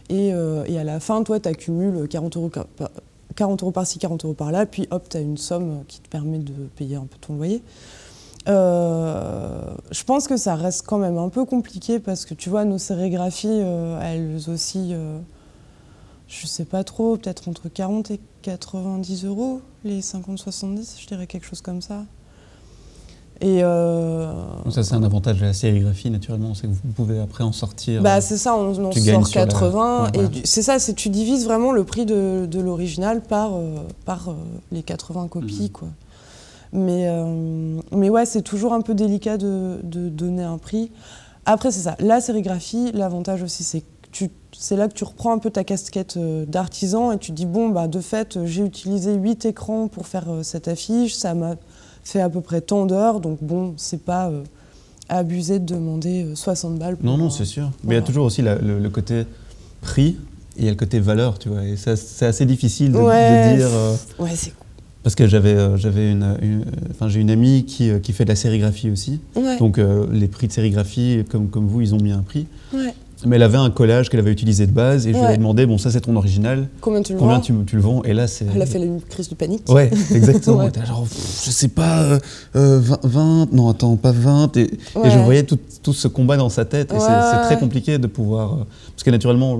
[0.08, 2.50] Et, euh, à la fin, toi, tu accumules 40 euros,
[3.34, 6.38] 40 euros par-ci, 40 euros par-là, puis hop, tu as une somme qui te permet
[6.38, 7.62] de payer un peu ton loyer.
[8.48, 12.64] Euh, je pense que ça reste quand même un peu compliqué parce que tu vois,
[12.64, 15.18] nos sérigraphies, euh, elles aussi, euh,
[16.28, 21.46] je sais pas trop, peut-être entre 40 et 90 euros, les 50-70, je dirais quelque
[21.46, 22.04] chose comme ça.
[23.42, 27.52] Et ça, c'est un avantage de la sérigraphie, naturellement, c'est que vous pouvez après en
[27.52, 28.00] sortir.
[28.00, 30.12] Bah, c'est ça, on en sort 80.
[30.14, 33.50] et c'est ça, c'est tu divises vraiment le prix de, de l'original par,
[34.06, 34.34] par
[34.72, 35.64] les 80 copies.
[35.64, 35.68] Mmh.
[35.68, 35.88] Quoi.
[36.76, 40.92] Mais, euh, mais ouais, c'est toujours un peu délicat de, donner un prix.
[41.46, 41.96] Après, c'est ça.
[41.98, 46.16] La sérigraphie, l'avantage aussi, c'est que c'est là que tu reprends un peu ta casquette
[46.16, 50.06] euh, d'artisan et tu te dis, bon, bah, de fait, j'ai utilisé 8 écrans pour
[50.06, 51.56] faire euh, cette affiche, ça m'a
[52.04, 54.30] fait à peu près tant d'heures, donc bon, c'est pas
[55.08, 56.96] abusé de demander 60 balles.
[56.96, 57.70] Pour non, non, c'est sûr.
[57.84, 59.24] Mais il y a toujours aussi le, côté
[59.80, 60.16] prix
[60.56, 61.64] et il y a le côté valeur, tu vois.
[61.64, 62.98] Et c'est assez difficile de,
[63.56, 63.68] dire.
[64.18, 64.52] Ouais, c'est
[65.06, 68.24] Parce que j'avais, euh, j'avais une, une- enfin, j'ai une amie qui, euh, qui fait
[68.24, 69.20] de la sérigraphie aussi.
[69.36, 69.56] Ouais.
[69.56, 72.48] Donc euh, les prix de sérigraphie, comme, comme vous, ils ont mis un prix.
[72.74, 72.92] ouais.
[73.24, 75.64] Mais elle avait un collage qu'elle avait utilisé de base et je lui ai demandé,
[75.64, 78.12] bon ça c'est ton original, Combien tu le combien vends tu, tu le vends Et
[78.12, 78.44] là c'est...
[78.54, 79.62] Elle a fait une crise de panique.
[79.70, 80.58] Ouais, exactement.
[80.58, 80.70] Ouais.
[80.86, 82.18] Genre, pff, je sais pas, euh,
[82.56, 84.56] euh, 20, 20, non attends, pas 20.
[84.58, 86.92] Et, et je voyais tout, tout ce combat dans sa tête.
[86.92, 88.52] Et c'est très compliqué de pouvoir.
[88.52, 88.56] euh,
[88.94, 89.58] parce que naturellement,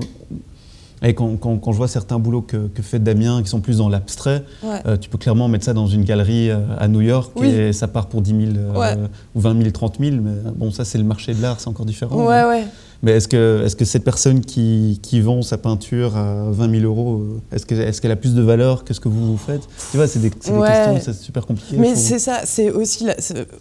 [1.03, 3.77] et quand, quand- quand je vois certains boulots que, que fait Damien qui sont plus
[3.77, 4.81] dans l'abstrait, Ouais.
[4.85, 7.47] euh, tu peux clairement mettre ça dans une galerie euh, à New York Oui.
[7.47, 8.95] et ça part pour 10 000 euh, Ouais.
[9.35, 10.15] ou 20 000, 30 000.
[10.21, 12.15] Mais bon, ça c'est le marché de l'art, c'est encore différent.
[12.25, 12.65] Ouais, ouais.
[13.03, 16.83] Mais est-ce que, est que cette personne qui, qui vend sa peinture à 20 000
[16.83, 17.79] euros, euh, est-ce qu'elle
[18.11, 19.61] est a plus de valeur que ce que vous vous faites?
[19.91, 20.67] Tu vois, c'est des, c'est des Ouais.
[20.67, 21.77] questions, c'est super compliqué.
[21.77, 23.03] Mais c'est ça, c'est aussi.
[23.05, 23.15] la-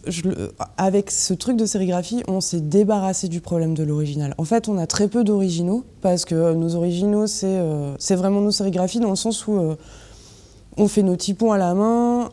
[0.07, 0.23] je
[0.79, 4.35] avec ce truc de sérigraphie, on s'est débarrassé du problème de l'original.
[4.39, 8.41] En fait, on a très peu d'originaux parce que euh, nos originaux, c'est euh, vraiment
[8.41, 9.75] nos sérigraphies dans le sens où euh,
[10.79, 12.31] on fait nos typons à la main,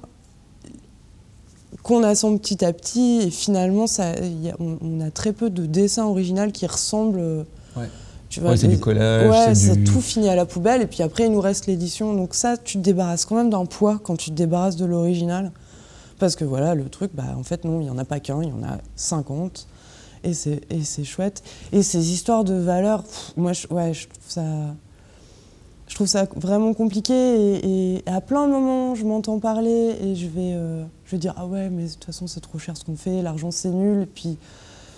[1.84, 4.16] qu'on assemble petit à petit et finalement, ça, a-
[4.60, 7.20] on, on a très peu de dessins originaux qui ressemblent.
[7.20, 7.44] euh,
[7.78, 7.90] Ouais.
[8.30, 9.84] Tu vois, Ouais, c'est du collage, Ouais, c'est du...
[9.84, 12.14] tout fini à la poubelle et puis après il nous reste l'édition.
[12.16, 15.52] Donc ça, tu te débarrasses quand même d'un poids quand tu te débarrasses de l'original.
[16.20, 18.42] Parce que voilà, le truc, bah en fait non, il n'y en a pas qu'un,
[18.42, 19.68] il y en a 50.
[20.24, 21.44] Et c'est, et c'est chouette.
[21.74, 24.42] Et ces histoires de valeur, pff, moi je, ouais, je trouve ça...
[25.90, 30.16] Je trouve ça vraiment compliqué et, et à plein de moments je m'entends parler et
[30.16, 30.84] je vais, euh,
[31.14, 33.52] vais dire ah ouais mais de toute façon c'est trop cher ce qu'on fait, l'argent
[33.52, 34.38] c'est nul et puis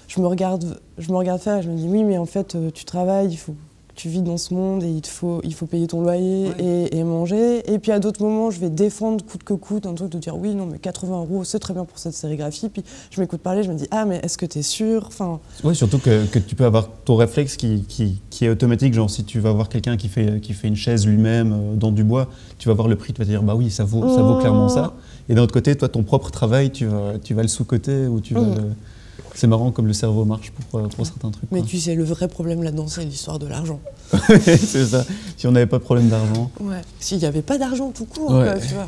[0.08, 2.54] je me regarde, je me regarde faire et je me dis oui, mais en fait,
[2.56, 3.56] euh, tu travailles, il faut
[3.96, 6.98] tu vis dans ce monde et il te faut, il faut payer ton loyer et,
[6.98, 7.64] et manger.
[7.72, 10.36] Et puis à d'autres moments, je vais défendre coûte que coûte un truc de dire
[10.36, 12.68] oui, non, mais 80 euros, c'est très bien pour cette sérigraphie.
[12.68, 15.06] Puis je m'écoute parler, je me dis ah, mais est-ce que tu es sûr?
[15.08, 18.94] Enfin, Ouais, surtout que, que tu peux avoir ton réflexe qui, qui, qui est automatique.
[18.94, 21.94] Genre, si tu vas voir quelqu'un qui fait, qui fait une chaise lui-même euh, dans
[21.94, 24.14] du bois, tu vas voir le prix, tu vas te dire, bah oui, ça vaut,
[24.14, 24.40] ça vaut Oh.
[24.40, 24.94] clairement ça.
[25.30, 28.22] Et d'un autre côté, toi, ton propre travail, tu vas, tu vas le sous-côté ou
[28.22, 28.56] tu vas Mm.
[28.56, 28.62] le-
[29.34, 31.52] C'est marrant comme le cerveau marche pour, euh, pour certains trucs.
[31.52, 31.68] Mais quoi.
[31.68, 33.82] tu sais, le vrai problème là-dedans, c'est l'histoire de l'argent.
[34.40, 35.04] c'est ça.
[35.36, 36.50] Si on n'avait pas de problème d'argent.
[36.62, 36.80] Ouais.
[37.02, 38.46] S'il n'y avait pas d'argent tout court, Ouais.
[38.46, 38.88] quoi, tu vois,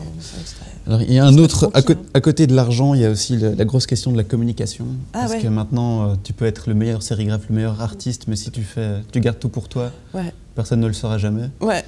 [0.86, 1.96] Alors, il y a un autre, à, hein.
[2.14, 4.86] à côté de l'argent, il y a aussi le- la grosse question de la communication.
[5.14, 5.42] Ah parce ouais.
[5.42, 8.62] que maintenant, euh, tu peux être le meilleur sérigraphe, le meilleur artiste, mais si tu,
[8.64, 10.34] fais, tu gardes tout pour toi, Ouais.
[10.56, 11.50] personne ne le saura jamais.
[11.60, 11.84] Ouais.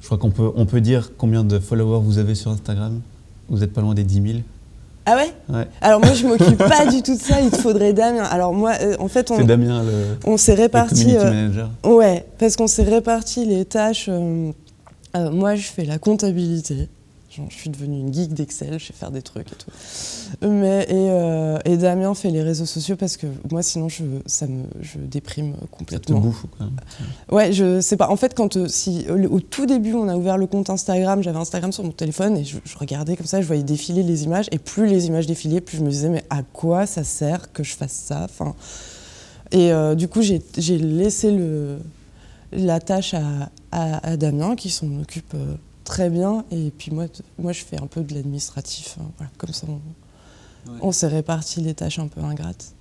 [0.00, 3.00] Je crois qu'on peut, on peut dire combien de followers vous avez sur Instagram.
[3.48, 4.38] Vous n'êtes pas loin des 10 000.
[5.06, 5.66] Ah ouais Ouais.
[5.80, 8.24] Alors moi, je m'occupe pas du tout de ça, il te faudrait Damien.
[8.24, 11.16] Alors moi, euh, en fait, on, C'est Damien, le, on s'est réparti.
[11.16, 11.70] euh, manager.
[11.84, 14.08] Ouais, parce qu'on s'est réparti les tâches.
[14.10, 14.52] euh,
[15.14, 16.88] moi, je fais la comptabilité.
[17.48, 19.70] Je suis devenue une geek d'Excel, je sais faire des trucs et tout.
[20.48, 24.46] Mais, et, euh, et Damien fait les réseaux sociaux parce que moi, sinon, je, ça
[24.46, 26.20] me, je déprime Ça te complètement.
[26.20, 26.44] bouffe.
[26.56, 26.66] Quoi.
[27.30, 28.08] Ouais, je sais pas.
[28.10, 31.38] En fait, quand euh, si, au, tout début, on a ouvert le compte Instagram, j'avais
[31.38, 34.46] Instagram sur mon téléphone et je, je regardais comme ça, je voyais défiler les images.
[34.52, 37.62] Et plus les images défilaient, plus je me disais, mais à quoi ça sert que
[37.62, 38.54] je fasse ça enfin,
[39.50, 41.78] Et euh, du coup, j'ai j'ai laissé le,
[42.52, 45.54] la tâche à, à- à Damien qui s'en occupe euh,
[45.88, 46.44] très bien.
[46.50, 47.06] Et puis moi,
[47.38, 48.96] moi, je fais un peu de l'administratif.
[49.00, 49.80] hein, voilà, comme ça, on,
[50.70, 50.78] Ouais.
[50.82, 52.72] on s'est réparti les tâches un peu ingrates.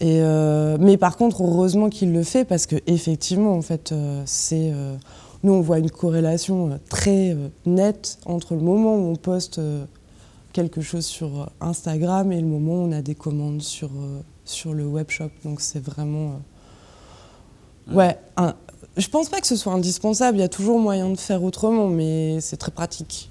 [0.00, 4.22] Et euh, mais par contre, heureusement qu'il le fait parce que effectivement, en fait, euh,
[4.26, 4.96] c'est euh,
[5.42, 9.60] nous on voit une corrélation très nette entre le moment où on poste
[10.52, 13.90] quelque chose sur Instagram et le moment où on a des commandes sur
[14.44, 15.30] sur le webshop.
[15.44, 16.40] Donc c'est vraiment
[17.92, 18.18] ouais.
[18.36, 18.54] un-
[18.96, 20.38] je pense pas que ce soit indispensable.
[20.38, 23.28] Il y a toujours moyen de faire autrement, mais c'est très pratique.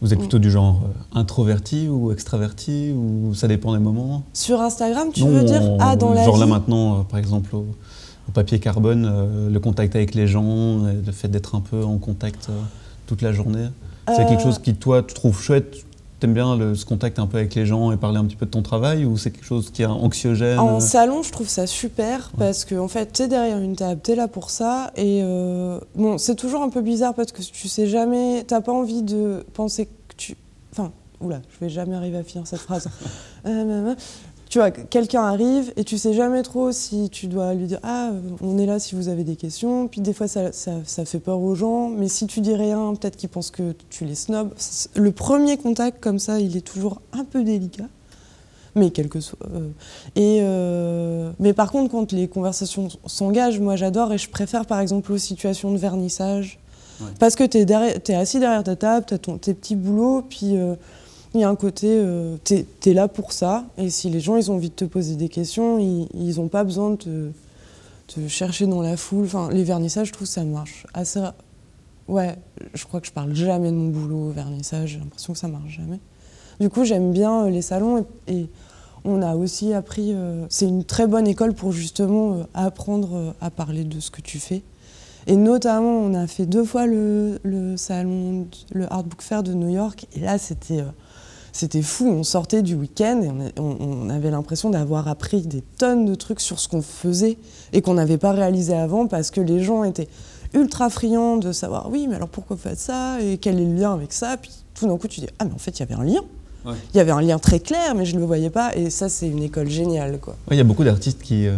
[0.00, 0.22] Vous êtes Mm.
[0.22, 5.22] plutôt du genre euh, introverti ou extraverti ou ça dépend des moments Sur Instagram, tu
[5.24, 5.62] Non, veux dire?
[5.80, 7.66] Ah, dans la Genre là vie maintenant, euh, par exemple, au,
[8.28, 11.98] au papier carbone, euh, le contact avec les gens, le fait d'être un peu en
[11.98, 12.60] contact euh,
[13.06, 13.66] toute la journée.
[14.06, 15.84] C'est Euh, quelque chose qui, toi, tu trouves chouette
[16.20, 18.46] T'aimes bien le, ce contact un peu avec les gens et parler un petit peu
[18.46, 21.48] de ton travail ou c'est quelque chose qui est anxiogène En euh, salon, je trouve
[21.48, 25.20] ça super parce que en fait, t'es derrière une table, t'es là pour ça et
[25.22, 29.02] euh, bon, c'est toujours un peu bizarre parce que tu sais jamais, t'as pas envie
[29.02, 30.36] de penser que tu,
[30.72, 30.90] enfin,
[31.20, 32.88] oula, je vais jamais arriver à finir cette phrase.
[33.46, 33.94] Euh.
[34.48, 38.10] Tu vois, quelqu'un arrive et tu sais jamais trop si tu dois lui dire ah,
[38.40, 39.88] on est là si vous avez des questions.
[39.88, 42.94] Puis des fois, ça, ça, ça fait peur aux gens, mais si tu dis rien,
[42.94, 44.52] peut-être qu'ils pensent que tu les snobs.
[44.94, 47.84] Le premier contact comme ça, il est toujours un peu délicat
[48.74, 49.38] mais quel que soit.
[49.52, 49.68] euh,
[50.14, 54.80] et euh, mais par contre, quand les conversations s'engagent, moi j'adore et je préfère par
[54.80, 56.58] exemple aux situations de vernissage.
[57.00, 57.08] Ouais.
[57.18, 60.74] Parce que tu es, assis derrière ta table, tu as tes petits boulots, puis euh,
[61.34, 63.64] il y a un côté, euh, tu es, là pour ça.
[63.76, 66.64] Et si les gens ils ont envie de te poser des questions, ils n'ont pas
[66.64, 67.32] besoin de
[68.06, 69.26] te, chercher dans la foule.
[69.26, 71.20] Enfin, les vernissages, je trouve ça marche assez.
[72.08, 72.36] ouais,
[72.74, 75.48] je crois que je parle jamais de mon boulot au vernissage, j'ai l'impression que ça
[75.48, 76.00] marche jamais.
[76.60, 78.46] Du coup, j'aime bien euh, les salons et,
[79.04, 80.12] on a aussi appris.
[80.12, 84.20] euh, c'est une très bonne école pour justement euh, apprendre à parler de ce que
[84.20, 84.62] tu fais.
[85.28, 89.54] Et notamment, on a fait deux fois le, le salon, le Art Book Fair de
[89.54, 90.06] New York.
[90.14, 90.82] Et là, c'était
[91.58, 92.08] c'était fou.
[92.08, 96.58] On sortait du week-end et on, avait l'impression d'avoir appris des tonnes de trucs sur
[96.60, 97.36] ce qu'on faisait
[97.72, 100.08] et qu'on n'avait pas réalisé avant parce que les gens étaient
[100.54, 103.74] ultra friands de savoir oui, mais alors pourquoi vous faites ça et quel est le
[103.74, 104.36] lien avec ça?
[104.40, 106.20] Puis tout d'un coup, tu dis ah, mais en fait, il y avait un lien.
[106.64, 106.74] Ouais.
[106.94, 108.74] Il y avait un lien très clair, mais je ne le voyais pas.
[108.76, 110.18] Et ça, c'est une école géniale.
[110.18, 110.34] quoi.
[110.48, 111.46] Ouais, Il y a beaucoup d'artistes qui.
[111.46, 111.56] euh,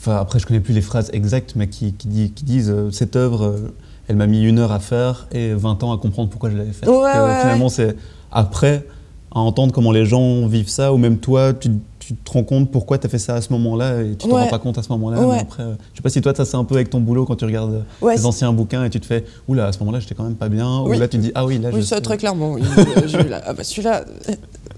[0.00, 2.90] Enfin, après, je connais plus les phrases exactes, mais qui, qui, dit- qui disent euh,
[2.92, 3.74] cette œuvre, euh,
[4.06, 6.72] elle m'a mis une heure à faire et 20 ans à comprendre pourquoi je l'avais
[6.72, 6.88] faite.
[6.88, 7.96] Euh, ouais, finalement, c'est
[8.30, 8.86] après
[9.38, 12.70] à entendre comment les gens vivent ça, ou même toi, tu, tu te rends compte
[12.70, 14.42] pourquoi tu as fait ça à ce moment-là et tu t'en Ouais.
[14.44, 15.26] rends pas compte à ce moment-là.
[15.26, 15.38] Ouais.
[15.40, 17.36] après, euh, je sais pas si toi, ça c'est un peu avec ton boulot quand
[17.36, 20.00] tu regardes euh, Ouais, tes anciens bouquins et tu te fais oula, à ce moment-là,
[20.00, 20.80] j'étais quand même pas bien.
[20.82, 20.96] Oui.
[20.96, 22.52] Ou là, tu te dis ah oui, là, Oui, je ça très clairement.
[22.52, 22.62] oui.
[22.78, 24.04] Euh, ah bah, celui-là,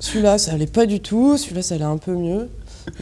[0.00, 1.36] celui-là, ça allait pas du tout.
[1.36, 2.48] Celui-là, ça allait un peu mieux.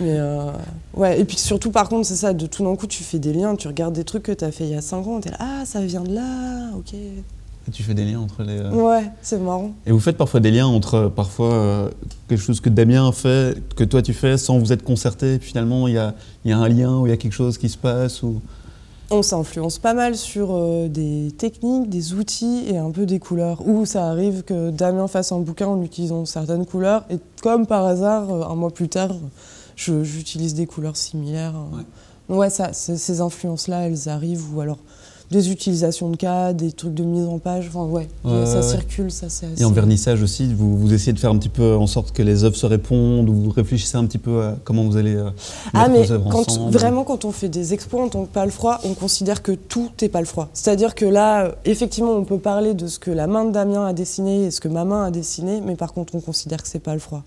[0.00, 0.50] Mais euh,
[0.94, 3.32] ouais, et puis surtout, par contre, c'est ça, de tout d'un coup, tu fais des
[3.32, 5.28] liens, tu regardes des trucs que tu as fait il y a 5 ans, tu
[5.28, 6.94] es là, ah, ça vient de là, ok.
[7.68, 8.58] Et tu fais des liens entre les.
[8.58, 9.72] euh, Ouais, c'est marrant.
[9.84, 11.90] Et vous faites parfois des liens entre euh, parfois euh,
[12.28, 15.48] quelque chose que Damien fait, que toi tu fais sans vous être concerté, et puis
[15.50, 16.14] finalement il y a,
[16.46, 18.40] y a un lien ou il y a quelque chose qui se passe ou...
[19.10, 23.66] On s'influence pas mal sur euh, des techniques, des outils et un peu des couleurs.
[23.66, 27.84] Ou ça arrive que Damien fasse un bouquin en utilisant certaines couleurs, et comme par
[27.86, 29.14] hasard, un mois plus tard,
[29.76, 31.54] j'utilise des couleurs similaires.
[32.30, 32.34] euh.
[32.34, 34.78] Ouais, ça, ces influences-là, elles arrivent, ou alors
[35.30, 38.62] des utilisations de cas, des trucs de mise en page, enfin ouais, Ouais, ça ouais,
[38.62, 39.60] circule, ça c'est assez...
[39.62, 42.22] Et en vernissage aussi, vous, vous essayez de faire un petit peu en sorte que
[42.22, 45.28] les œuvres se répondent, ou vous réfléchissez un petit peu à comment vous allez euh,
[45.74, 46.72] Ah mais vos œuvres quand, ensemble.
[46.72, 50.08] vraiment quand on fait des expos en tant que palefroid, on considère que tout est
[50.08, 50.48] palefroid.
[50.54, 53.84] C'est-à-dire que là, euh, effectivement, on peut parler de ce que la main de Damien
[53.86, 56.68] a dessiné et ce que ma main a dessiné, mais par contre, on considère que
[56.68, 57.22] c'est palefroid.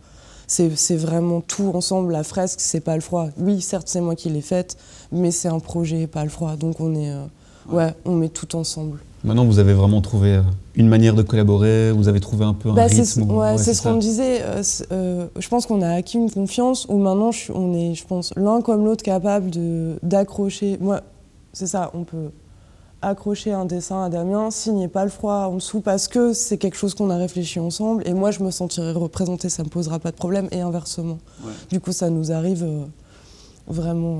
[0.48, 3.30] C'est c'est vraiment tout ensemble, la fresque, c'est palefroid.
[3.40, 4.76] Oui, certes, c'est moi qui l'ai faite,
[5.12, 7.12] mais c'est un projet palefroid, donc on est...
[7.12, 7.26] euh,
[7.70, 9.00] ouais, on met tout ensemble.
[9.24, 10.42] Maintenant vous avez vraiment trouvé euh,
[10.76, 13.22] une manière de collaborer, vous avez trouvé un peu un Bah, c'est rythme.
[13.30, 14.42] ou- ouais, ouais, c'est ce qu'on disait.
[14.42, 18.06] euh, euh, je pense qu'on a acquis une confiance où maintenant je on est, je
[18.08, 20.78] pense, l'un comme l'autre capable de d'accrocher.
[20.82, 21.02] Moi,
[21.54, 22.32] c'est ça, on peut
[23.04, 26.78] accrocher un dessin à Damien, signer pas le froid en dessous parce que c'est quelque
[26.78, 30.12] chose qu'on a réfléchi ensemble et moi je me sentirai représentée, ça me posera pas
[30.12, 31.18] de problème et inversement.
[31.44, 31.52] Ouais.
[31.70, 32.84] Du coup, ça nous arrive euh,
[33.68, 34.20] vraiment.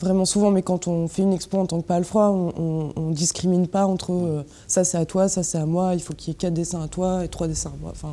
[0.00, 3.66] Vraiment souvent, mais quand on fait une expo en tant que palefroid, on, on discrimine
[3.66, 6.30] pas entre euh, ça c'est à toi, ça c'est à moi, il faut qu'il y
[6.32, 7.92] ait quatre dessins à toi et trois dessins à moi.
[7.94, 8.12] Enfin,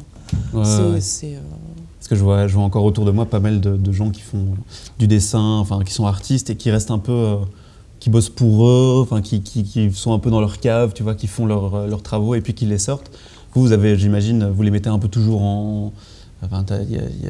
[0.54, 1.36] Ouais, c'est- ouais.
[1.36, 1.40] euh,
[2.00, 4.12] Parce que je vois, je vois encore autour de moi pas mal de, de gens
[4.12, 4.46] qui font
[4.98, 7.36] du dessin, enfin qui sont artistes et qui restent un peu, euh,
[8.00, 11.04] qui bossent pour eux, enfin qui, qui, qui sont un peu dans leur cave, tu
[11.04, 13.12] vois, qui font leurs travaux et puis qui les sortent.
[13.54, 15.92] Vous, vous avez, j'imagine, vous les mettez un peu toujours en,
[16.44, 16.64] enfin,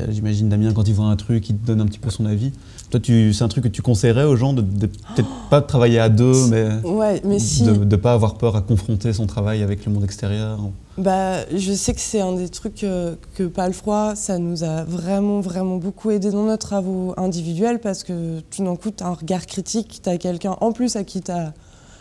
[0.10, 2.52] j'imagine Damien quand il voit un truc, il te donne un petit peu son avis.
[2.94, 5.98] Toi, tu, c'est un truc que tu conseillerais aux gens de, de peut-être pas travailler
[5.98, 7.64] à deux, mais Ouais, mais si.
[7.64, 10.60] de ne pas avoir peur à confronter son travail avec le monde extérieur.
[11.00, 15.40] Bah, je sais que c'est un des trucs euh, que Palefroid, ça nous a vraiment,
[15.40, 19.14] vraiment beaucoup aidé dans nos travaux individuels parce que tout d'un coup, tu as un
[19.14, 21.32] regard critique, tu as quelqu'un en plus à qui tu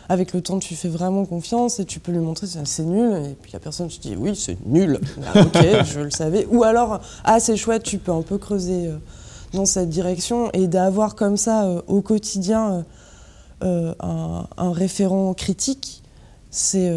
[0.09, 3.13] avec le temps, tu fais vraiment confiance et tu peux lui montrer c'est c'est nul.
[3.31, 4.99] Et puis la personne te dit oui, c'est nul.
[5.33, 5.57] Ah, ok,
[5.91, 6.45] je le savais.
[6.51, 8.97] Ou alors, ah, c'est chouette, tu peux un peu creuser euh,
[9.53, 12.81] dans cette direction et d'avoir comme ça euh, au quotidien euh,
[13.63, 16.01] euh, un, un référent critique,
[16.51, 16.91] c'est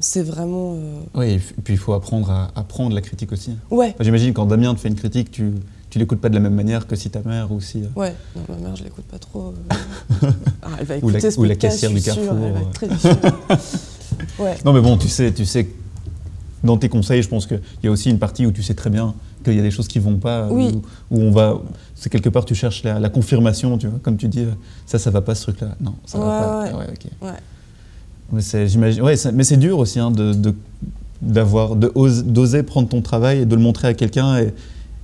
[0.00, 0.76] c'est vraiment.
[1.14, 3.50] Oui, et puis il faut apprendre à, à prendre la critique aussi.
[3.70, 5.52] Ouais, Enfin, J'imagine quand Damien te fait une critique, tu
[5.90, 7.82] tu l'écoutes pas de la même manière que si ta mère ou si.
[7.96, 8.14] ouais.
[8.34, 9.54] Non, ma mère, je l'écoute pas trop.
[10.62, 12.58] Ah, elle va Ou la- écouter ce ou la caissière du sûre, Carrefour, Elle va
[12.58, 12.62] ouais.
[12.64, 13.08] être très déçue.
[14.38, 14.54] ouais.
[14.64, 15.68] Non mais bon, tu sais, tu sais,
[16.64, 18.88] dans tes conseils, je pense qu'il y a aussi une partie où tu sais très
[18.90, 20.72] bien qu'il y a des choses qui vont pas, Oui.
[21.10, 21.60] où, où on va,
[21.94, 24.44] c'est quelque part tu cherches la, la confirmation, tu vois, comme tu dis,
[24.86, 26.84] ça, ça va pas ce truc-là, non, ça va Ouais, pas, ouais.
[26.86, 27.10] Ouais, ok.
[27.28, 27.38] Ouais.
[28.32, 30.54] Mais c'est, j'imagine, ouais, mais c'est dur aussi hein, de, de-
[31.22, 34.54] d'avoir, de ose- d'oser prendre ton travail et de le montrer à quelqu'un et,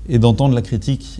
[0.09, 1.17] et d'entendre la critique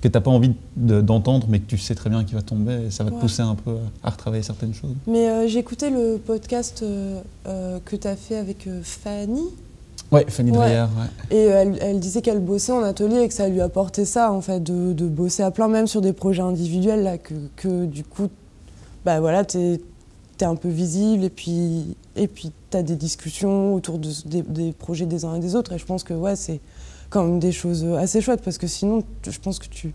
[0.00, 2.86] que t'as pas envie de- d'entendre, mais que tu sais très bien qu'il va tomber
[2.86, 4.94] et ça va te pousser un peu à retravailler certaines choses.
[5.06, 9.42] Mais euh, j'ai écouté le podcast euh, euh, que tu as fait avec euh, Fanny.
[10.12, 10.52] Ouais, Fanny.
[10.52, 11.36] Dreyer, ouais.
[11.36, 14.40] Et elle, elle disait qu'elle bossait en atelier et que ça lui apportait ça, en
[14.40, 18.04] fait, de, de bosser à plein, même sur des projets individuels, là, que, que du
[18.04, 18.28] coup,
[19.04, 19.80] bah voilà, t'es
[20.40, 24.72] es un peu visible et puis et puis t'as des discussions autour de, des, des
[24.72, 25.72] projets des uns et des autres.
[25.72, 26.60] Et je pense que ouais, c'est
[27.10, 29.94] quand même des choses assez chouettes parce que sinon, je pense que tu,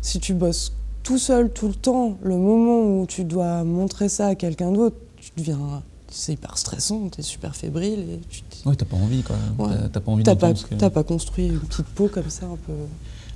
[0.00, 4.28] si tu bosses tout seul tout le temps, le moment où tu dois montrer ça
[4.28, 8.84] à quelqu'un d'autre, tu deviens c'est hyper stressant, t'es super fébrile et tu Oui, t'as
[8.84, 9.36] pas envie, quoi.
[9.58, 9.74] Ouais.
[9.92, 10.74] T'as- pas envie t'as pas, que...
[10.76, 12.72] t'as pas construit une petite peau comme ça un peu.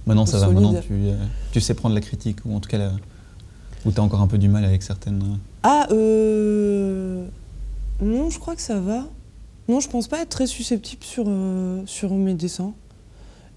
[0.06, 1.16] Maintenant, ça va, maintenant, tu, euh,
[1.52, 2.92] tu sais prendre la critique, ou en tout cas, la...
[3.84, 5.20] ou t'as encore un peu du mal avec certaines...
[5.22, 7.26] euh, Ah, euh...
[8.00, 9.04] Non, je crois que ça va.
[9.68, 12.72] Non, je pense pas être très susceptible sur, euh, sur mes dessins.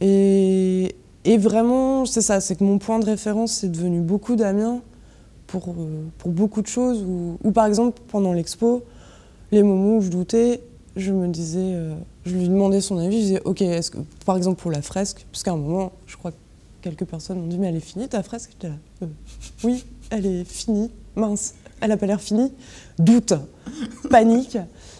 [0.01, 0.95] Et,
[1.25, 4.79] et vraiment, c'est ça, c'est que mon point de référence, c'est devenu beaucoup Damien
[5.45, 7.03] pour, euh, pour beaucoup de choses.
[7.43, 8.83] Ou par exemple, pendant l'expo,
[9.51, 10.61] les moments où je doutais,
[10.99, 11.93] je me disais, euh,
[12.25, 15.25] je lui demandais son avis, je disais, ok, est-ce que, par exemple pour la fresque,
[15.31, 16.37] parce qu'à un moment, je crois que
[16.81, 18.51] quelques personnes m'ont dit, mais elle est finie ta fresque?
[18.63, 19.05] Euh,
[19.63, 22.51] oui, elle est finie, mince, elle a pas l'air finie,
[22.97, 23.33] doute,
[24.09, 24.57] panique.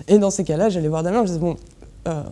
[0.07, 1.57] Et dans ces cas-là, j'allais voir Damien, je disais, bon,
[2.07, 2.23] euh,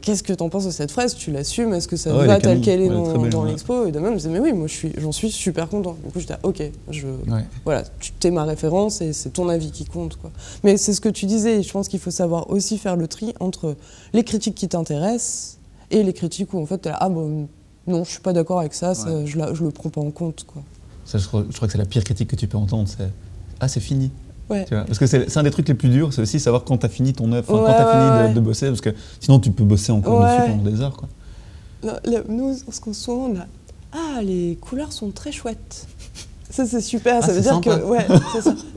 [0.00, 2.36] qu'est-ce que t'en penses de cette fraise Tu l'assumes Est-ce que ça Ah ouais, va
[2.36, 2.64] est tel canon.
[2.64, 3.86] qu'elle est Ouais, dans, l'expo?
[3.86, 5.96] Et Damien me disait, mais oui, moi je suis- j'en suis super content.
[6.04, 7.44] Du coup, j'étais, là, ok, je, Ouais.
[7.64, 10.16] voilà, tu t'es ma référence et c'est ton avis qui compte.
[10.16, 10.30] Quoi.
[10.64, 13.06] Mais c'est ce que tu disais, et je pense qu'il faut savoir aussi faire le
[13.08, 13.76] tri entre
[14.14, 15.58] les critiques qui t'intéressent
[15.90, 17.48] et les critiques où en fait t'es là, ah bon,
[17.86, 18.92] non, je suis pas d'accord avec ça,
[19.24, 20.44] je, la- je le prends pas en compte.
[20.46, 20.62] Quoi.
[21.04, 23.08] Ça, je crois, je crois que c'est la pire critique que tu peux entendre, c'est
[23.60, 24.10] «Ah, c'est fini!»
[24.50, 24.64] Ouais.
[24.66, 26.78] Tu vois, Parce que c'est un des trucs les plus durs, c'est aussi savoir quand
[26.78, 28.90] t'as fini ton œuvre, Ouais, quand t'as ouais, fini de, bosser, parce que
[29.20, 30.96] sinon tu peux bosser encore dessus pendant des heures.
[30.96, 31.08] Quoi.
[31.82, 33.46] Là, là, nous, ce qu'on souvent, on a
[33.92, 35.86] Ah, les couleurs sont très chouettes.
[36.50, 37.20] Ça, c'est super.
[37.22, 37.78] Ah, ça veut dire sympa.
[37.78, 37.84] que.
[37.84, 38.06] Ouais,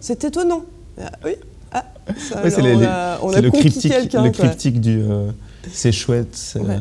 [0.02, 0.64] c'est étonnant.
[1.02, 1.32] Ah, oui.
[1.72, 1.86] Ah,
[2.18, 5.32] ça, alors, les- on les- a, on C'est a le cryptique, le cryptique du euh,
[5.72, 6.38] c'est chouette.
[6.60, 6.80] Ouais.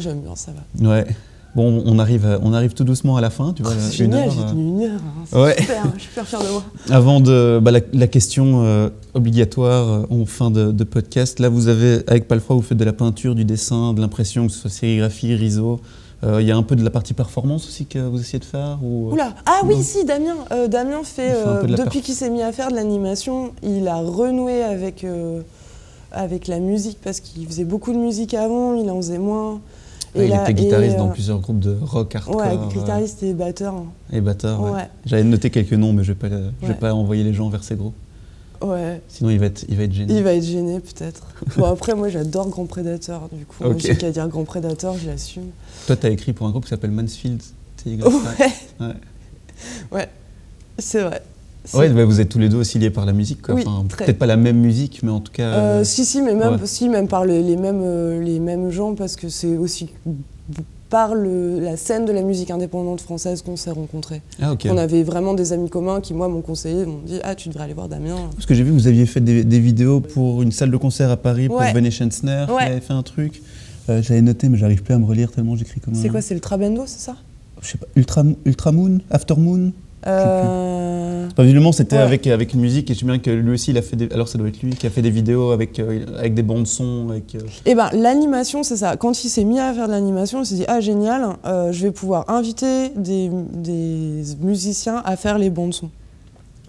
[0.00, 0.88] J'aime bien, ça va.
[0.90, 1.06] Ouais.
[1.54, 3.72] Bon, on arrive, on arrive tout doucement à la fin, tu vois.
[3.76, 4.48] Oh, c'est génial, heure, j'ai euh.
[4.50, 5.00] tenu une heure.
[5.00, 5.56] hein, C'est Ouais.
[5.60, 6.64] super, je suis super fière de moi.
[6.90, 11.48] Avant de bah, la, la question euh, obligatoire euh, en fin de, de podcast, là
[11.48, 14.58] vous avez avec Palfroy vous faites de la peinture, du dessin, de l'impression, que ce
[14.60, 15.80] soit sérigraphie, riso.
[16.24, 18.44] Euh, Il y a un peu de la partie performance aussi que vous essayez de
[18.44, 19.12] faire ou...
[19.12, 20.36] Oula, ah oui, si, Damien.
[20.52, 23.96] Euh, Damien fait, euh, de depuis qu'il s'est mis à faire de l'animation, il a
[23.98, 25.40] renoué avec, euh,
[26.10, 29.60] avec la musique parce qu'il faisait beaucoup de musique avant, il en faisait moins.
[30.16, 33.32] Il là- était guitariste et, dans euh, plusieurs groupes de rock, hardcore Ouais, guitariste et
[33.34, 33.74] batteur.
[33.74, 33.86] hein.
[34.12, 34.60] et batteur.
[34.62, 34.70] ouais.
[34.72, 37.34] Ouais, J'avais noté quelques noms, mais je vais pas, le- je vais pas envoyer les
[37.34, 37.94] gens vers ces groupes.
[38.62, 39.00] ouais.
[39.08, 40.14] Sinon il va être, il va être gêné.
[40.16, 41.26] Il va être gêné peut-être.
[41.56, 43.78] bon après moi j'adore Grand Prédateur, du coup Ok.
[43.80, 45.50] j'ai qu'à dire Grand Prédateur, je l'assume.
[45.86, 47.42] Toi tu as écrit pour un groupe qui s'appelle Mansfield.
[47.86, 48.00] Ouais,
[48.80, 48.94] Ouais.
[49.92, 50.08] ouais,
[50.78, 51.22] c'est vrai.
[51.72, 53.40] Ouais, bah, vous êtes tous les deux aussi liés par la musique.
[53.40, 53.54] quoi.
[53.54, 54.04] Oui, Enfin, très.
[54.04, 55.42] Peut-être pas la même musique, mais en tout cas.
[55.44, 56.58] Euh, euh, si, si, mais même, ouais.
[56.66, 59.88] si, même par les, les mêmes, euh, les mêmes gens, parce que c'est aussi
[60.90, 64.20] par le- la scène de la musique indépendante française qu'on s'est rencontrés.
[64.40, 64.54] Ah.
[64.66, 67.64] On avait vraiment des amis communs qui, moi, m'ont conseillé, m'ont dit Ah, tu devrais
[67.64, 68.16] aller voir Damien.
[68.34, 70.76] Parce que j'ai vu que vous aviez fait des, des vidéos pour une salle de
[70.76, 71.72] concert à Paris pour Ouais.
[71.72, 72.46] Venetian Snare.
[72.48, 72.64] Vous Ouais.
[72.64, 73.42] avez fait un truc.
[73.88, 75.96] Euh, J'avais noté, mais j'arrive plus à me relire tellement j'écris comme un.
[75.96, 77.16] C'est quoi, c'est le Trabendo, c'est ça?
[77.60, 77.86] Je sais pas.
[77.96, 79.72] Ultra, Ultra Moon After Moon
[80.06, 80.83] Euh,
[81.34, 82.02] Enfin, Visiblement, c'était Ouais.
[82.02, 84.08] avec, avec une musique et je sais bien que lui aussi, il a fait des...
[84.12, 86.66] alors ça doit être lui qui a fait des vidéos avec, euh, avec des bandes
[86.68, 87.08] son.
[87.10, 88.96] Avec, euh, Eh ben, l'animation, c'est ça.
[88.96, 91.82] Quand il s'est mis à faire de l'animation, il s'est dit Ah, génial, euh, je
[91.82, 95.90] vais pouvoir inviter des, des musiciens à faire les bandes-son.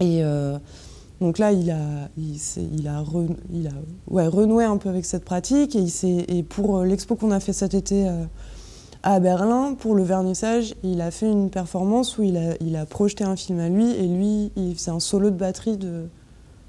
[0.00, 0.20] Et
[1.22, 1.78] donc là, il a,
[2.18, 3.70] il, a, re- il a
[4.10, 5.74] ouais, renoué un peu avec cette pratique.
[5.76, 8.06] Et, il et pour l'expo qu'on a fait cet été
[9.06, 12.86] à Berlin, pour le vernissage, il a fait une performance où il a, il a
[12.86, 13.88] projeté un film à lui.
[13.92, 16.08] Et lui, il faisait un solo de batterie de.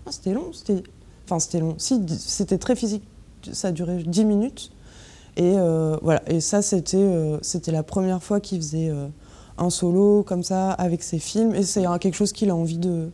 [0.05, 0.83] Ah, c'était long, c'était.
[1.25, 1.73] Enfin, c'était long.
[1.79, 3.03] Si, c'était très physique.
[3.51, 4.69] Ça duré 10 minutes.
[5.35, 6.21] Et euh, voilà.
[6.27, 9.07] Et ça, c'était euh, c'était la première fois qu'il faisait euh,
[9.57, 11.55] un solo comme ça avec ses films.
[11.55, 13.09] Et c'est quelque chose qu'il a envie de,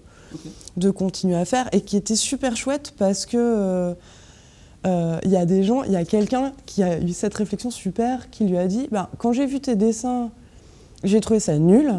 [0.76, 3.96] de continuer à faire et qui était super chouette parce que
[4.86, 7.34] euh, euh, il y a des gens, il y a quelqu'un qui a eu cette
[7.36, 10.30] réflexion super qui lui a dit ben, quand j'ai vu tes dessins,
[11.04, 11.92] j'ai trouvé ça nul,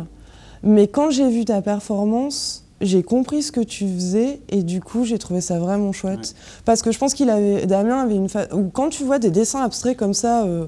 [0.63, 5.05] mais quand j'ai vu ta performance, j'ai compris ce que tu faisais et du coup
[5.05, 6.35] j'ai trouvé ça vraiment chouette.
[6.65, 9.31] Parce que je pense qu'il avait Damien avait une fa- ou quand tu vois des
[9.31, 10.67] dessins abstraits comme ça euh,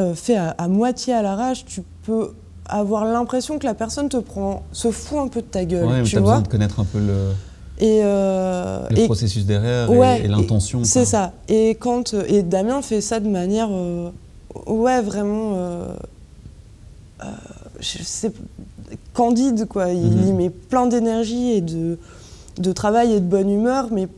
[0.00, 2.32] euh, faits à, à moitié à l'arrache, tu peux
[2.66, 5.98] avoir l'impression que la personne te prend se fout un peu de ta gueule, ouais,
[5.98, 6.42] mais tu besoin vois.
[6.42, 7.32] de connaître un peu le,
[7.78, 10.84] et, euh, le et- processus derrière Ouais, et, et l'intention.
[10.84, 11.32] c'est ça.
[11.48, 14.10] Et quand et Damien fait ça de manière, euh,
[14.66, 15.86] ouais, vraiment, euh,
[17.22, 17.26] euh,
[17.80, 18.32] je sais,
[19.14, 19.90] candide quoi.
[19.90, 20.28] Il Mhm.
[20.28, 21.98] y met plein d'énergie et de
[22.58, 24.08] de travail et de bonne humeur, mais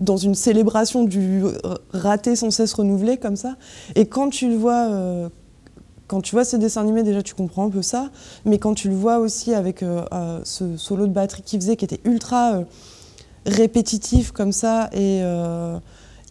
[0.00, 1.42] dans une célébration du
[1.92, 3.56] raté sans cesse renouvelé comme ça.
[3.94, 5.30] Et quand tu le vois.
[6.06, 8.10] Quand tu vois ces dessins animés, déjà tu comprends un peu ça,
[8.44, 11.76] mais quand tu le vois aussi avec euh, euh, ce solo de batterie qu'il faisait,
[11.76, 12.62] qui était ultra euh,
[13.46, 15.78] répétitif comme ça et euh,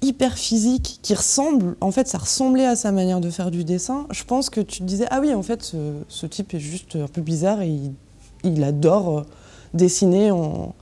[0.01, 4.05] hyper physique, qui ressemble, en fait ça ressemblait à sa manière de faire du dessin,
[4.11, 6.95] je pense que tu te disais, ah oui, en fait ce, ce type est juste
[6.95, 7.91] un peu bizarre et il,
[8.43, 9.25] il adore
[9.73, 10.73] dessiner en,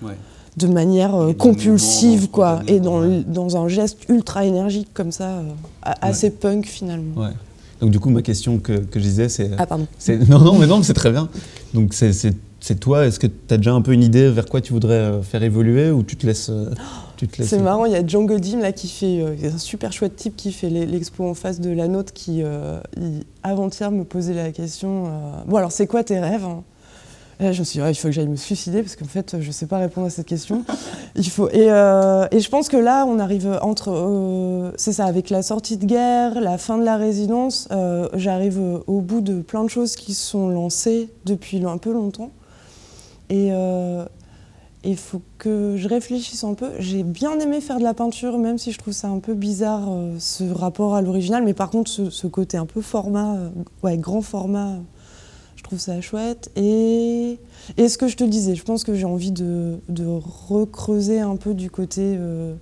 [0.00, 0.14] Ouais.
[0.56, 5.42] de manière compulsive, quoi, et dans, un geste ultra énergique comme ça,
[5.82, 7.20] a- assez punk finalement.
[7.22, 7.30] Ouais.
[7.80, 9.50] Donc du coup, ma question que, que je disais, c'est...
[9.58, 9.86] Ah pardon.
[10.28, 11.28] Non, non, mais non, mais c'est très bien.
[11.74, 12.12] Donc c'est-
[12.60, 14.94] c'est toi, est-ce que tu as déjà un peu une idée vers quoi tu voudrais
[14.94, 16.50] euh, faire évoluer ou tu te laisses...
[16.50, 16.70] euh,
[17.16, 19.58] tu te laisses C'est marrant, il y a Django Dim là qui fait, euh, un
[19.58, 22.80] super chouette type qui fait l'expo en face de la nôtre qui euh,
[23.44, 25.06] avant-hier me posait la question.
[25.06, 25.10] euh,
[25.46, 26.64] bon alors c'est quoi tes rêves hein?
[27.40, 29.50] Là, je me suis dit il faut que j'aille me suicider parce qu'en fait je
[29.52, 30.64] sais pas répondre à cette question.
[31.14, 35.30] il faut et, euh, je pense que là on arrive entre euh, c'est ça avec
[35.30, 39.62] la sortie de guerre, la fin de la résidence, euh, j'arrive au bout de plein
[39.62, 42.32] de choses qui sont lancées depuis un peu longtemps
[43.30, 43.52] et
[44.84, 46.70] il faut que je réfléchisse un peu.
[46.78, 49.86] J'ai bien aimé faire de la peinture, même si je trouve ça un peu bizarre,
[50.18, 51.44] ce rapport à l'original.
[51.44, 53.36] Mais par contre, ce, ce côté un peu format,
[53.82, 54.76] ouais, grand format,
[55.68, 56.50] trouve ça chouette.
[56.56, 57.38] Et,
[57.76, 61.36] et ce que je te disais, je pense que j'ai envie de, de recreuser un
[61.36, 62.02] peu du côté...
[62.18, 62.54] euh,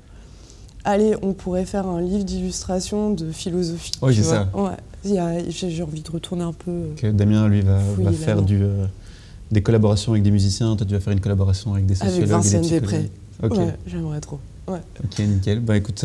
[0.84, 3.92] allez, on pourrait faire un livre d'illustration de philosophie.
[4.02, 4.48] Oui, c'est ça.
[4.54, 5.44] Ouais.
[5.48, 6.88] J'ai envie de retourner un peu...
[7.04, 7.78] euh, Damien, lui, va,
[8.12, 8.86] faire du, euh,
[9.52, 10.74] des collaborations avec des musiciens.
[10.74, 13.10] Toi, tu vas faire une collaboration avec des Avec sociologues et Vincent des Després.
[13.42, 14.40] Ok, Ouais, j'aimerais trop.
[14.66, 14.80] Ouais.
[15.04, 15.60] ok, nickel.
[15.60, 16.04] Bah écoute,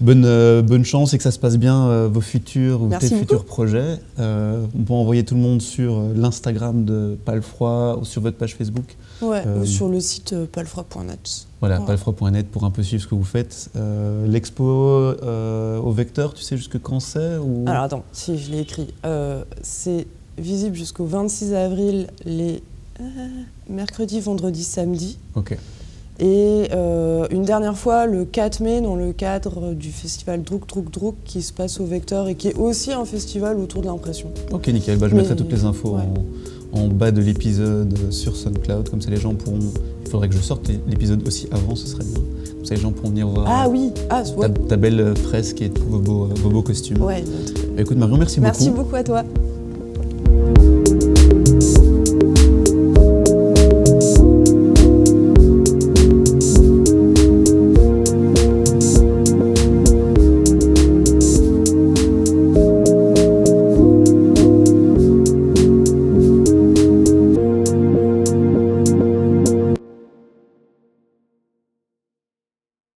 [0.00, 3.08] bonne, euh, bonne chance et que ça se passe bien euh, vos futurs ou Merci
[3.08, 3.24] tes beaucoup.
[3.26, 3.98] futurs projets.
[4.18, 8.54] Euh, on peut envoyer tout le monde sur l'Instagram de Palfroid ou sur votre page
[8.56, 8.96] Facebook.
[9.22, 11.46] Ouais, ou sur le site palfroid.net.
[11.60, 11.86] Voilà, Ouais.
[11.86, 13.70] palfroid.net pour un peu suivre ce que vous faites.
[14.26, 17.64] L'expo au vecteur, tu sais jusque quand c'est ou...
[17.66, 18.94] Alors attends, si je l'ai écrit.
[19.62, 20.06] C'est
[20.38, 22.62] visible jusqu'au 26 avril, les
[23.00, 23.04] euh,
[23.68, 25.18] mercredi, vendredi, samedi.
[25.34, 25.56] Ok,
[26.20, 30.90] Et euh, une dernière fois, le 4 mai, dans le cadre du festival Drouk Drouk
[30.90, 34.28] Drouk, qui se passe au Vecteur et qui est aussi un festival autour de l'impression.
[34.50, 34.98] ok, nickel.
[34.98, 36.02] Bah, je Mais- mettrai toutes les infos ouais.
[36.72, 39.58] en, en bas de l'épisode sur SoundCloud, comme ça les gens pourront.
[40.04, 42.22] Il faudrait que je sorte l'épisode aussi avant, ce serait bien.
[42.56, 44.48] Comme ça les gens pourront venir voir Ah oui, ah ta, ouais.
[44.68, 47.00] ta belle fresque et tous vos beaux, vos beaux costumes.
[47.00, 47.22] Ouais,
[47.76, 48.82] Bah, écoute Marion, merci, Merci beaucoup.
[48.84, 49.22] beaucoup à toi.